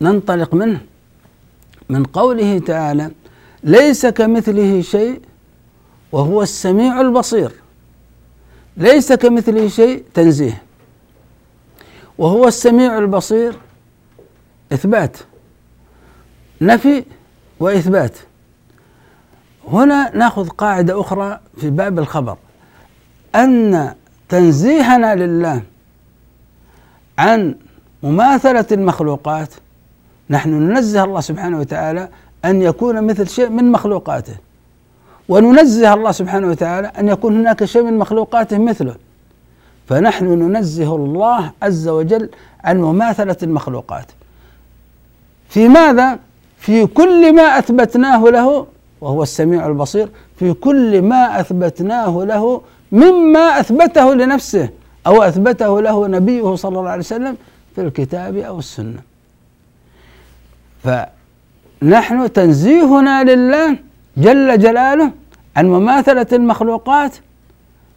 ننطلق 0.00 0.54
منه. 0.54 0.80
من 1.88 2.04
قوله 2.04 2.58
تعالى 2.58 3.10
ليس 3.64 4.06
كمثله 4.06 4.82
شيء 4.82 5.20
وهو 6.12 6.42
السميع 6.42 7.00
البصير. 7.00 7.52
ليس 8.76 9.12
كمثله 9.12 9.68
شيء 9.68 10.04
تنزيه. 10.14 10.62
وهو 12.18 12.48
السميع 12.48 12.98
البصير 12.98 13.54
إثبات. 14.72 15.16
نفي 16.60 17.04
وإثبات. 17.60 18.18
هنا 19.68 20.16
نأخذ 20.16 20.48
قاعدة 20.48 21.00
أخرى 21.00 21.40
في 21.56 21.70
باب 21.70 21.98
الخبر. 21.98 22.36
أن 23.34 23.94
تنزيهنا 24.28 25.14
لله 25.14 25.62
عن 27.18 27.54
مماثلة 28.02 28.66
المخلوقات 28.72 29.54
نحن 30.30 30.50
ننزه 30.50 31.04
الله 31.04 31.20
سبحانه 31.20 31.58
وتعالى 31.58 32.08
أن 32.44 32.62
يكون 32.62 33.06
مثل 33.06 33.28
شيء 33.28 33.48
من 33.48 33.72
مخلوقاته. 33.72 34.36
وننزه 35.28 35.94
الله 35.94 36.12
سبحانه 36.12 36.48
وتعالى 36.48 36.88
أن 36.88 37.08
يكون 37.08 37.38
هناك 37.38 37.64
شيء 37.64 37.82
من 37.82 37.98
مخلوقاته 37.98 38.58
مثله. 38.58 38.94
فنحن 39.88 40.24
ننزه 40.24 40.96
الله 40.96 41.52
عز 41.62 41.88
وجل 41.88 42.30
عن 42.64 42.80
مماثلة 42.80 43.36
المخلوقات. 43.42 44.06
في 45.48 45.68
ماذا؟ 45.68 46.18
في 46.60 46.86
كل 46.86 47.34
ما 47.34 47.42
أثبتناه 47.42 48.24
له 48.24 48.66
وهو 49.00 49.22
السميع 49.22 49.66
البصير 49.66 50.08
في 50.38 50.52
كل 50.52 51.02
ما 51.02 51.40
أثبتناه 51.40 52.24
له 52.24 52.62
مما 52.92 53.60
أثبته 53.60 54.14
لنفسه 54.14 54.68
أو 55.06 55.22
أثبته 55.22 55.80
له 55.80 56.06
نبيه 56.06 56.54
صلى 56.54 56.78
الله 56.78 56.90
عليه 56.90 57.00
وسلم 57.00 57.36
في 57.74 57.80
الكتاب 57.80 58.36
أو 58.36 58.58
السنة. 58.58 59.02
فنحن 60.84 62.32
تنزيهنا 62.32 63.24
لله 63.24 63.76
جل 64.16 64.58
جلاله 64.58 65.12
عن 65.56 65.66
مماثلة 65.66 66.26
المخلوقات. 66.32 67.16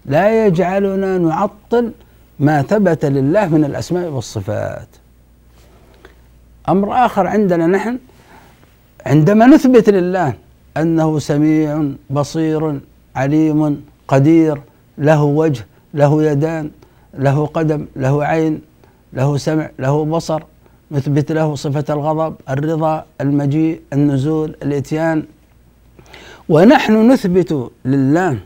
لا 0.05 0.45
يجعلنا 0.45 1.17
نعطل 1.17 1.91
ما 2.39 2.61
ثبت 2.61 3.05
لله 3.05 3.47
من 3.47 3.65
الأسماء 3.65 4.09
والصفات. 4.09 4.87
أمر 6.69 7.05
آخر 7.05 7.27
عندنا 7.27 7.67
نحن 7.67 7.97
عندما 9.05 9.45
نثبت 9.47 9.89
لله 9.89 10.33
أنه 10.77 11.19
سميع 11.19 11.91
بصير 12.09 12.79
عليم 13.15 13.83
قدير 14.07 14.61
له 14.97 15.23
وجه 15.23 15.65
له 15.93 16.23
يدان 16.23 16.71
له 17.13 17.45
قدم 17.45 17.85
له 17.95 18.25
عين 18.25 18.61
له 19.13 19.37
سمع 19.37 19.69
له 19.79 20.05
بصر 20.05 20.41
نثبت 20.91 21.31
له 21.31 21.55
صفة 21.55 21.87
الغضب 21.89 22.35
الرضا 22.49 23.05
المجيء 23.21 23.81
النزول 23.93 24.55
الإتيان. 24.63 25.23
ونحن 26.49 27.11
نثبت 27.11 27.71
لله 27.85 28.39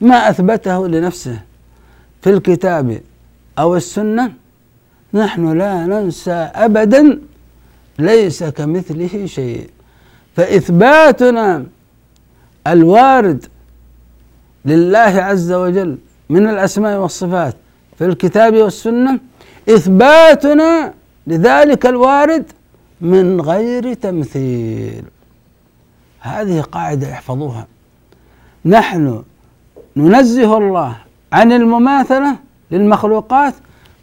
ما 0.00 0.30
أثبته 0.30 0.88
لنفسه 0.88 1.38
في 2.22 2.30
الكتاب 2.30 3.00
أو 3.58 3.76
السنة. 3.76 4.32
نحن 5.14 5.58
لا 5.58 5.86
ننسى 5.86 6.38
أبدا 6.54 7.18
ليس 7.98 8.44
كمثله 8.44 9.26
شيء. 9.26 9.70
فإثباتنا 10.40 11.66
الوارد 12.66 13.46
لله 14.64 14.98
عز 14.98 15.52
وجل 15.52 15.98
من 16.30 16.48
الأسماء 16.48 16.98
والصفات 16.98 17.56
في 17.98 18.04
الكتاب 18.04 18.54
والسنة 18.54 19.20
إثباتنا 19.68 20.94
لذلك 21.26 21.86
الوارد 21.86 22.44
من 23.00 23.40
غير 23.40 23.94
تمثيل. 23.94 25.04
هذه 26.20 26.60
قاعدة 26.60 27.12
احفظوها. 27.12 27.66
نحن 28.64 29.22
ننزه 29.96 30.58
الله 30.58 30.96
عن 31.32 31.52
المماثلة 31.52 32.36
للمخلوقات 32.70 33.54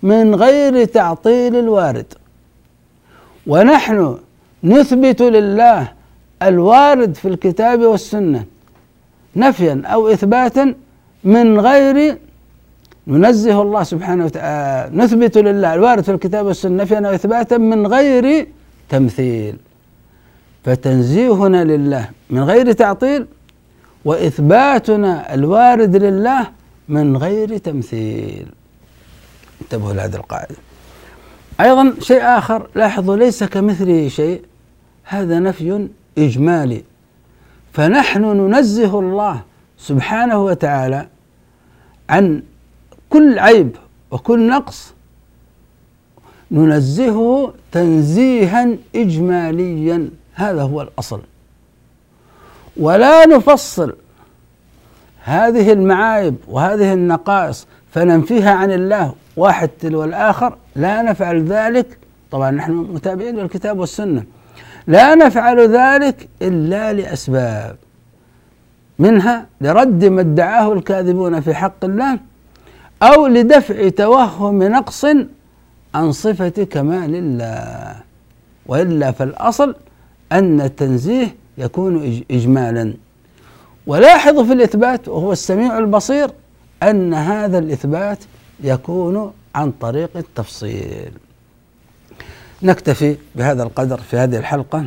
من 0.03 0.35
غير 0.35 0.85
تعطيل 0.85 1.55
الوارد. 1.55 2.13
ونحن 3.47 4.17
نثبت 4.63 5.21
لله 5.21 5.96
الوارد 6.43 7.15
في 7.15 7.27
الكتاب 7.27 7.79
والسنة 7.79 8.45
نفيا 9.35 9.81
أو 9.85 10.07
إثباتا 10.07 10.73
من 11.23 11.59
غير 11.59 12.17
ننزه 13.07 13.61
الله 13.61 13.83
سبحانه 13.83 14.25
وتعالى 14.25 14.97
نثبت 14.97 15.37
لله 15.37 15.73
الوارد 15.73 16.03
في 16.03 16.11
الكتاب 16.11 16.45
والسنة 16.45 16.83
نفيا 16.83 16.99
أو 17.07 17.13
إثباتا 17.13 17.57
من 17.57 17.87
غير 17.87 18.47
تمثيل. 18.89 19.55
فتنزيهنا 20.63 21.63
لله 21.63 22.09
من 22.29 22.43
غير 22.43 22.71
تعطيل 22.71 23.25
وإثباتنا 24.05 25.33
الوارد 25.33 25.95
لله 25.95 26.47
من 26.89 27.17
غير 27.17 27.57
تمثيل. 27.57 28.47
انتبهوا 29.61 29.93
لهذه 29.93 30.15
القاعدة. 30.15 30.55
أيضا 31.59 31.93
شيء 31.99 32.21
آخر 32.21 32.67
لاحظوا 32.75 33.15
ليس 33.15 33.43
كمثله 33.43 34.07
شيء 34.07 34.41
هذا 35.03 35.39
نفي 35.39 35.87
إجمالي. 36.17 36.83
فنحن 37.73 38.21
ننزه 38.21 38.99
الله 38.99 39.41
سبحانه 39.77 40.45
وتعالى 40.45 41.07
عن 42.09 42.43
كل 43.09 43.39
عيب 43.39 43.75
وكل 44.11 44.47
نقص 44.49 44.93
ننزهه 46.51 47.53
تنزيها 47.71 48.75
إجماليا. 48.95 50.09
هذا 50.33 50.61
هو 50.61 50.81
الأصل. 50.81 51.21
ولا 52.77 53.25
نفصل 53.25 53.95
هذه 55.23 55.73
المعايب 55.73 56.35
وهذه 56.47 56.93
النقائص 56.93 57.67
فننفيها 57.91 58.51
عن 58.51 58.71
الله 58.71 59.13
واحد 59.37 59.67
تلو 59.67 60.03
الآخر 60.03 60.57
لا 60.75 61.01
نفعل 61.01 61.45
ذلك. 61.45 61.97
طبعا 62.31 62.51
نحن 62.51 62.71
متابعين 62.71 63.35
للكتاب 63.35 63.79
والسنة. 63.79 64.23
لا 64.87 65.15
نفعل 65.15 65.59
ذلك 65.59 66.29
إلا 66.41 66.93
لأسباب. 66.93 67.75
منها 68.99 69.45
لرد 69.61 70.05
ما 70.05 70.21
ادعاه 70.21 70.73
الكاذبون 70.73 71.39
في 71.39 71.53
حق 71.53 71.85
الله 71.85 72.19
أو 73.03 73.27
لدفع 73.27 73.89
توهم 73.89 74.63
نقص 74.63 75.05
عن 75.95 76.11
صفة 76.11 76.67
كمال 76.71 77.15
الله. 77.15 77.95
وإلا 78.65 79.11
فالأصل 79.11 79.75
أن 80.31 80.61
التنزيه 80.61 81.35
يكون 81.57 82.23
إجمالا. 82.31 82.93
ولاحظ 83.87 84.39
في 84.39 84.53
الإثبات 84.53 85.07
وهو 85.07 85.31
السميع 85.31 85.77
البصير 85.77 86.29
أن 86.83 87.13
هذا 87.13 87.57
الإثبات 87.59 88.19
يكون 88.63 89.31
عن 89.55 89.71
طريق 89.71 90.09
التفصيل. 90.15 91.11
نكتفي 92.63 93.15
بهذا 93.35 93.63
القدر 93.63 93.99
في 94.11 94.17
هذه 94.17 94.37
الحلقة 94.37 94.85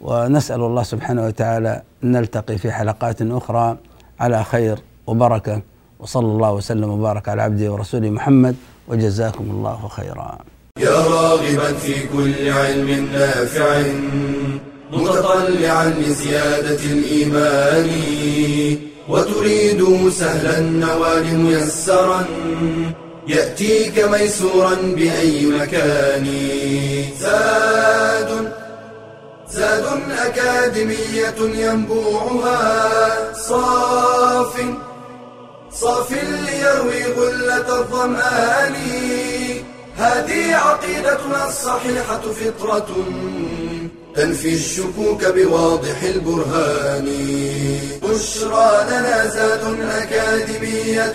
ونسأل 0.00 0.60
الله 0.60 0.82
سبحانه 0.82 1.26
وتعالى 1.26 1.82
أن 2.04 2.12
نلتقي 2.12 2.58
في 2.58 2.72
حلقات 2.72 3.22
أخرى 3.22 3.76
على 4.20 4.44
خير 4.44 4.78
وبركة. 5.06 5.62
وصلى 6.00 6.26
الله 6.26 6.52
وسلم 6.52 6.90
وبارك 6.90 7.28
على 7.28 7.42
عبده 7.42 7.72
ورسوله 7.72 8.10
محمد 8.10 8.56
وجزاكم 8.88 9.44
الله 9.50 9.88
خيرا. 9.88 10.38
يا 10.78 10.90
راغبا 10.90 11.72
في 11.72 11.94
كل 12.08 12.48
علم 12.50 13.08
نافع 13.12 13.82
متطلعا 14.92 15.88
لزيادة 15.88 16.82
الإيمان 16.84 17.88
وتريد 19.08 20.08
سهلا 20.10 20.58
النوال 20.58 21.38
ميسرا 21.38 22.24
يأتيك 23.26 23.98
ميسورا 23.98 24.74
بأي 24.74 25.46
مكان. 25.46 26.26
زاد 27.20 28.52
زاد 29.50 29.84
أكاديمية 30.18 31.34
ينبوعها. 31.38 33.32
صاف 33.34 34.64
صاف 35.72 36.12
ليروي 36.12 37.04
غلة 37.04 37.78
الظمآن. 37.80 38.74
هذه 39.96 40.54
عقيدتنا 40.54 41.48
الصحيحة 41.48 42.20
فطرة 42.20 42.88
تنفي 44.14 44.54
الشكوك 44.54 45.24
بواضح 45.24 46.02
البرهان. 46.02 47.08
بشرى 48.02 48.86
لنا 48.90 49.26
زاد 49.26 49.80
أكاديمية 49.80 51.14